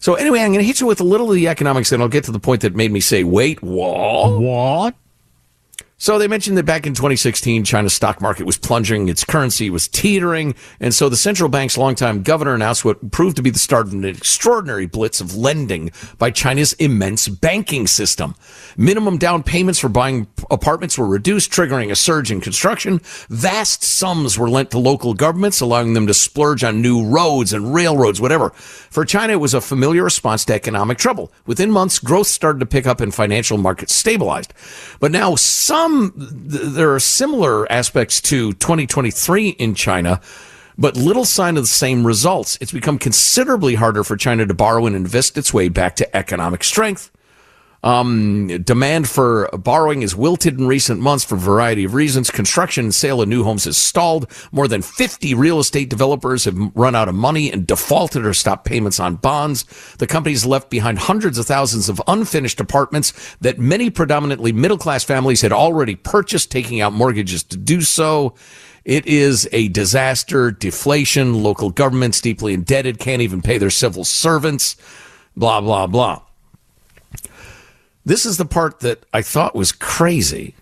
So 0.00 0.14
anyway, 0.14 0.40
I'm 0.40 0.48
going 0.48 0.60
to 0.60 0.64
hit 0.64 0.80
you 0.80 0.86
with 0.86 1.00
a 1.00 1.04
little 1.04 1.28
of 1.28 1.36
the 1.36 1.46
economics, 1.46 1.92
and 1.92 2.02
I'll 2.02 2.08
get 2.08 2.24
to 2.24 2.32
the 2.32 2.40
point 2.40 2.62
that 2.62 2.74
made 2.74 2.90
me 2.90 3.00
say, 3.00 3.22
"Wait, 3.22 3.62
what? 3.62 4.40
What?" 4.40 4.94
So 6.02 6.18
they 6.18 6.28
mentioned 6.28 6.56
that 6.56 6.64
back 6.64 6.86
in 6.86 6.94
2016, 6.94 7.62
China's 7.64 7.92
stock 7.92 8.22
market 8.22 8.46
was 8.46 8.56
plunging, 8.56 9.10
its 9.10 9.22
currency 9.22 9.68
was 9.68 9.86
teetering, 9.86 10.54
and 10.80 10.94
so 10.94 11.10
the 11.10 11.16
central 11.16 11.50
bank's 11.50 11.76
longtime 11.76 12.22
governor 12.22 12.54
announced 12.54 12.86
what 12.86 13.10
proved 13.10 13.36
to 13.36 13.42
be 13.42 13.50
the 13.50 13.58
start 13.58 13.86
of 13.86 13.92
an 13.92 14.06
extraordinary 14.06 14.86
blitz 14.86 15.20
of 15.20 15.36
lending 15.36 15.90
by 16.16 16.30
China's 16.30 16.72
immense 16.72 17.28
banking 17.28 17.86
system. 17.86 18.34
Minimum 18.78 19.18
down 19.18 19.42
payments 19.42 19.78
for 19.78 19.90
buying 19.90 20.26
apartments 20.50 20.96
were 20.96 21.06
reduced, 21.06 21.50
triggering 21.50 21.90
a 21.90 21.96
surge 21.96 22.30
in 22.30 22.40
construction. 22.40 23.02
Vast 23.28 23.84
sums 23.84 24.38
were 24.38 24.48
lent 24.48 24.70
to 24.70 24.78
local 24.78 25.12
governments, 25.12 25.60
allowing 25.60 25.92
them 25.92 26.06
to 26.06 26.14
splurge 26.14 26.64
on 26.64 26.80
new 26.80 27.06
roads 27.06 27.52
and 27.52 27.74
railroads, 27.74 28.22
whatever. 28.22 28.48
For 28.48 29.04
China, 29.04 29.34
it 29.34 29.36
was 29.36 29.52
a 29.52 29.60
familiar 29.60 30.04
response 30.04 30.46
to 30.46 30.54
economic 30.54 30.96
trouble. 30.96 31.30
Within 31.44 31.70
months, 31.70 31.98
growth 31.98 32.28
started 32.28 32.60
to 32.60 32.66
pick 32.66 32.86
up 32.86 33.02
and 33.02 33.14
financial 33.14 33.58
markets 33.58 33.94
stabilized. 33.94 34.54
But 34.98 35.12
now 35.12 35.34
some 35.34 35.89
some 35.90 36.12
there 36.16 36.94
are 36.94 37.00
similar 37.00 37.70
aspects 37.70 38.20
to 38.20 38.52
2023 38.54 39.50
in 39.50 39.74
China 39.74 40.20
but 40.78 40.96
little 40.96 41.26
sign 41.26 41.58
of 41.58 41.64
the 41.64 41.68
same 41.68 42.06
results. 42.06 42.56
It's 42.58 42.72
become 42.72 42.98
considerably 42.98 43.74
harder 43.74 44.02
for 44.02 44.16
China 44.16 44.46
to 44.46 44.54
borrow 44.54 44.86
and 44.86 44.96
invest 44.96 45.36
its 45.36 45.52
way 45.52 45.68
back 45.68 45.94
to 45.96 46.16
economic 46.16 46.64
strength. 46.64 47.10
Um, 47.82 48.62
demand 48.62 49.08
for 49.08 49.48
borrowing 49.52 50.02
has 50.02 50.14
wilted 50.14 50.58
in 50.58 50.66
recent 50.66 51.00
months 51.00 51.24
for 51.24 51.36
a 51.36 51.38
variety 51.38 51.84
of 51.84 51.94
reasons. 51.94 52.30
Construction 52.30 52.86
and 52.86 52.94
sale 52.94 53.22
of 53.22 53.28
new 53.28 53.42
homes 53.42 53.64
has 53.64 53.78
stalled. 53.78 54.30
More 54.52 54.68
than 54.68 54.82
50 54.82 55.34
real 55.34 55.58
estate 55.58 55.88
developers 55.88 56.44
have 56.44 56.56
run 56.74 56.94
out 56.94 57.08
of 57.08 57.14
money 57.14 57.50
and 57.50 57.66
defaulted 57.66 58.26
or 58.26 58.34
stopped 58.34 58.66
payments 58.66 59.00
on 59.00 59.16
bonds. 59.16 59.64
The 59.98 60.06
company's 60.06 60.44
left 60.44 60.68
behind 60.68 60.98
hundreds 60.98 61.38
of 61.38 61.46
thousands 61.46 61.88
of 61.88 62.02
unfinished 62.06 62.60
apartments 62.60 63.36
that 63.40 63.58
many 63.58 63.88
predominantly 63.88 64.52
middle 64.52 64.78
class 64.78 65.02
families 65.02 65.40
had 65.40 65.52
already 65.52 65.96
purchased, 65.96 66.50
taking 66.50 66.80
out 66.80 66.92
mortgages 66.92 67.42
to 67.44 67.56
do 67.56 67.80
so. 67.80 68.34
It 68.84 69.06
is 69.06 69.48
a 69.52 69.68
disaster, 69.68 70.50
deflation, 70.50 71.42
local 71.42 71.70
governments 71.70 72.20
deeply 72.20 72.54
indebted, 72.54 72.98
can't 72.98 73.22
even 73.22 73.42
pay 73.42 73.58
their 73.58 73.70
civil 73.70 74.04
servants, 74.04 74.76
blah, 75.36 75.60
blah, 75.60 75.86
blah. 75.86 76.22
This 78.10 78.26
is 78.26 78.38
the 78.38 78.44
part 78.44 78.80
that 78.80 79.04
I 79.14 79.22
thought 79.22 79.54
was 79.54 79.70
crazy. 79.70 80.56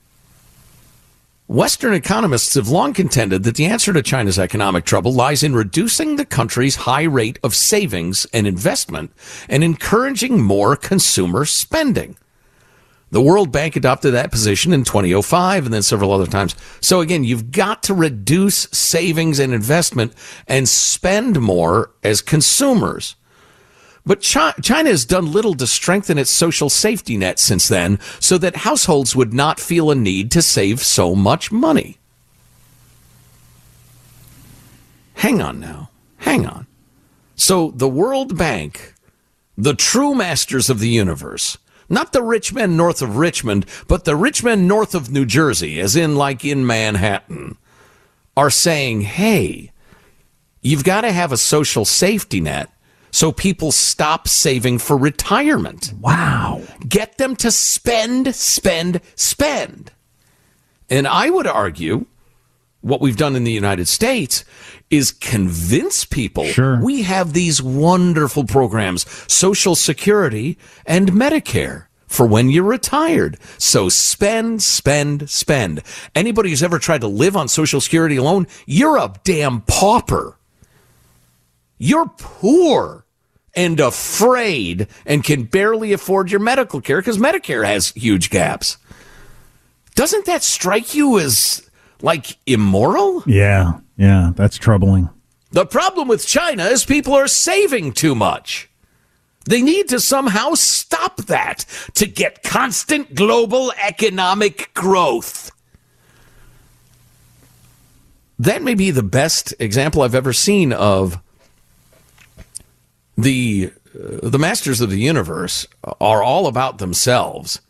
Western 1.46 1.94
economists 1.94 2.52
have 2.56 2.68
long 2.68 2.92
contended 2.92 3.42
that 3.44 3.56
the 3.56 3.64
answer 3.64 3.94
to 3.94 4.02
China's 4.02 4.38
economic 4.38 4.84
trouble 4.84 5.14
lies 5.14 5.42
in 5.42 5.54
reducing 5.54 6.16
the 6.16 6.26
country's 6.26 6.76
high 6.76 7.04
rate 7.04 7.38
of 7.42 7.54
savings 7.54 8.26
and 8.34 8.46
investment 8.46 9.12
and 9.48 9.64
encouraging 9.64 10.42
more 10.42 10.76
consumer 10.76 11.46
spending. 11.46 12.18
The 13.12 13.22
World 13.22 13.50
Bank 13.50 13.76
adopted 13.76 14.12
that 14.12 14.30
position 14.30 14.74
in 14.74 14.84
2005 14.84 15.64
and 15.64 15.72
then 15.72 15.82
several 15.82 16.12
other 16.12 16.26
times. 16.26 16.54
So 16.82 17.00
again, 17.00 17.24
you've 17.24 17.50
got 17.50 17.82
to 17.84 17.94
reduce 17.94 18.68
savings 18.72 19.38
and 19.38 19.54
investment 19.54 20.12
and 20.46 20.68
spend 20.68 21.40
more 21.40 21.92
as 22.02 22.20
consumers. 22.20 23.16
But 24.08 24.22
China 24.22 24.88
has 24.88 25.04
done 25.04 25.30
little 25.30 25.52
to 25.52 25.66
strengthen 25.66 26.16
its 26.16 26.30
social 26.30 26.70
safety 26.70 27.18
net 27.18 27.38
since 27.38 27.68
then 27.68 27.98
so 28.20 28.38
that 28.38 28.56
households 28.56 29.14
would 29.14 29.34
not 29.34 29.60
feel 29.60 29.90
a 29.90 29.94
need 29.94 30.30
to 30.30 30.40
save 30.40 30.80
so 30.80 31.14
much 31.14 31.52
money. 31.52 31.98
Hang 35.12 35.42
on 35.42 35.60
now. 35.60 35.90
Hang 36.16 36.46
on. 36.46 36.66
So 37.36 37.70
the 37.72 37.86
World 37.86 38.38
Bank, 38.38 38.94
the 39.58 39.74
true 39.74 40.14
masters 40.14 40.70
of 40.70 40.78
the 40.78 40.88
universe, 40.88 41.58
not 41.90 42.14
the 42.14 42.22
rich 42.22 42.54
men 42.54 42.78
north 42.78 43.02
of 43.02 43.18
Richmond, 43.18 43.66
but 43.88 44.06
the 44.06 44.16
rich 44.16 44.42
men 44.42 44.66
north 44.66 44.94
of 44.94 45.10
New 45.10 45.26
Jersey, 45.26 45.78
as 45.80 45.94
in 45.94 46.16
like 46.16 46.46
in 46.46 46.66
Manhattan, 46.66 47.58
are 48.38 48.48
saying, 48.48 49.02
hey, 49.02 49.70
you've 50.62 50.84
got 50.84 51.02
to 51.02 51.12
have 51.12 51.30
a 51.30 51.36
social 51.36 51.84
safety 51.84 52.40
net 52.40 52.70
so 53.10 53.32
people 53.32 53.72
stop 53.72 54.28
saving 54.28 54.78
for 54.78 54.96
retirement. 54.96 55.92
Wow. 56.00 56.62
Get 56.88 57.18
them 57.18 57.36
to 57.36 57.50
spend, 57.50 58.34
spend, 58.34 59.00
spend. 59.14 59.92
And 60.90 61.06
I 61.06 61.30
would 61.30 61.46
argue 61.46 62.06
what 62.80 63.00
we've 63.00 63.16
done 63.16 63.36
in 63.36 63.44
the 63.44 63.52
United 63.52 63.88
States 63.88 64.44
is 64.90 65.12
convince 65.12 66.04
people 66.04 66.44
sure. 66.44 66.80
we 66.82 67.02
have 67.02 67.32
these 67.32 67.60
wonderful 67.60 68.44
programs, 68.44 69.04
Social 69.32 69.74
Security 69.74 70.56
and 70.86 71.10
Medicare 71.12 71.86
for 72.06 72.26
when 72.26 72.48
you're 72.48 72.64
retired. 72.64 73.38
So 73.58 73.88
spend, 73.88 74.62
spend, 74.62 75.28
spend. 75.28 75.82
Anybody 76.14 76.50
who's 76.50 76.62
ever 76.62 76.78
tried 76.78 77.02
to 77.02 77.08
live 77.08 77.36
on 77.36 77.48
Social 77.48 77.80
Security 77.80 78.16
alone, 78.16 78.46
you're 78.66 78.96
a 78.96 79.12
damn 79.24 79.60
pauper. 79.62 80.37
You're 81.78 82.08
poor 82.18 83.06
and 83.54 83.80
afraid 83.80 84.88
and 85.06 85.24
can 85.24 85.44
barely 85.44 85.92
afford 85.92 86.30
your 86.30 86.40
medical 86.40 86.80
care 86.80 87.00
because 87.00 87.18
Medicare 87.18 87.66
has 87.66 87.90
huge 87.90 88.30
gaps. 88.30 88.76
Doesn't 89.94 90.26
that 90.26 90.42
strike 90.42 90.94
you 90.94 91.18
as 91.18 91.68
like 92.02 92.38
immoral? 92.46 93.22
Yeah, 93.26 93.80
yeah, 93.96 94.32
that's 94.36 94.58
troubling. 94.58 95.08
The 95.50 95.66
problem 95.66 96.08
with 96.08 96.26
China 96.26 96.66
is 96.66 96.84
people 96.84 97.14
are 97.14 97.26
saving 97.26 97.92
too 97.92 98.14
much. 98.14 98.68
They 99.46 99.62
need 99.62 99.88
to 99.88 99.98
somehow 99.98 100.54
stop 100.54 101.16
that 101.22 101.64
to 101.94 102.06
get 102.06 102.42
constant 102.42 103.14
global 103.14 103.72
economic 103.82 104.74
growth. 104.74 105.50
That 108.38 108.62
may 108.62 108.74
be 108.74 108.90
the 108.90 109.02
best 109.02 109.54
example 109.58 110.02
I've 110.02 110.14
ever 110.14 110.32
seen 110.32 110.72
of 110.72 111.20
the 113.18 113.72
uh, 113.94 114.28
the 114.28 114.38
masters 114.38 114.80
of 114.80 114.90
the 114.90 114.98
universe 114.98 115.66
are 116.00 116.22
all 116.22 116.46
about 116.46 116.78
themselves. 116.78 117.60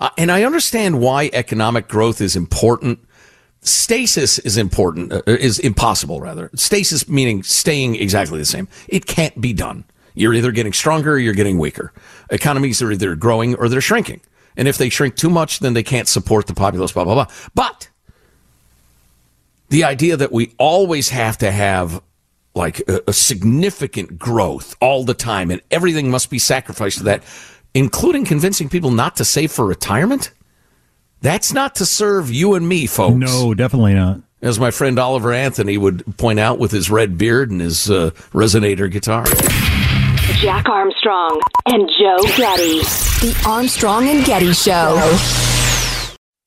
Uh, 0.00 0.08
and 0.16 0.32
I 0.32 0.44
understand 0.44 0.98
why 1.00 1.30
economic 1.32 1.86
growth 1.86 2.20
is 2.20 2.34
important. 2.34 2.98
Stasis 3.60 4.38
is 4.40 4.56
important, 4.56 5.12
uh, 5.12 5.22
is 5.26 5.58
impossible 5.58 6.20
rather. 6.20 6.50
Stasis 6.54 7.08
meaning 7.08 7.42
staying 7.42 7.96
exactly 7.96 8.38
the 8.38 8.46
same. 8.46 8.66
It 8.88 9.06
can't 9.06 9.40
be 9.40 9.52
done. 9.52 9.84
You're 10.14 10.34
either 10.34 10.52
getting 10.52 10.72
stronger 10.72 11.12
or 11.12 11.18
you're 11.18 11.34
getting 11.34 11.58
weaker. 11.58 11.92
Economies 12.30 12.82
are 12.82 12.90
either 12.90 13.14
growing 13.14 13.54
or 13.54 13.68
they're 13.68 13.80
shrinking. 13.80 14.20
And 14.56 14.68
if 14.68 14.78
they 14.78 14.88
shrink 14.88 15.16
too 15.16 15.30
much, 15.30 15.60
then 15.60 15.74
they 15.74 15.82
can't 15.82 16.08
support 16.08 16.46
the 16.46 16.54
populace, 16.54 16.92
blah, 16.92 17.04
blah, 17.04 17.14
blah. 17.14 17.26
But 17.54 17.88
the 19.68 19.84
idea 19.84 20.16
that 20.16 20.32
we 20.32 20.54
always 20.58 21.10
have 21.10 21.38
to 21.38 21.50
have 21.50 22.02
like 22.54 22.80
a, 22.88 23.02
a 23.08 23.12
significant 23.12 24.18
growth 24.18 24.76
all 24.80 25.04
the 25.04 25.14
time, 25.14 25.50
and 25.50 25.60
everything 25.70 26.10
must 26.10 26.30
be 26.30 26.38
sacrificed 26.38 26.98
to 26.98 27.04
that, 27.04 27.22
including 27.74 28.24
convincing 28.24 28.68
people 28.68 28.90
not 28.90 29.16
to 29.16 29.24
save 29.24 29.52
for 29.52 29.66
retirement. 29.66 30.32
That's 31.20 31.52
not 31.52 31.76
to 31.76 31.86
serve 31.86 32.30
you 32.30 32.54
and 32.54 32.68
me, 32.68 32.86
folks. 32.86 33.14
No, 33.14 33.54
definitely 33.54 33.94
not. 33.94 34.20
As 34.42 34.58
my 34.58 34.72
friend 34.72 34.98
Oliver 34.98 35.32
Anthony 35.32 35.78
would 35.78 36.16
point 36.18 36.40
out 36.40 36.58
with 36.58 36.72
his 36.72 36.90
red 36.90 37.16
beard 37.16 37.50
and 37.52 37.60
his 37.60 37.88
uh, 37.88 38.10
resonator 38.32 38.90
guitar. 38.90 39.24
Jack 40.40 40.68
Armstrong 40.68 41.40
and 41.66 41.88
Joe 42.00 42.22
Getty. 42.36 42.80
The 42.80 43.44
Armstrong 43.46 44.08
and 44.08 44.24
Getty 44.24 44.52
Show. 44.52 45.61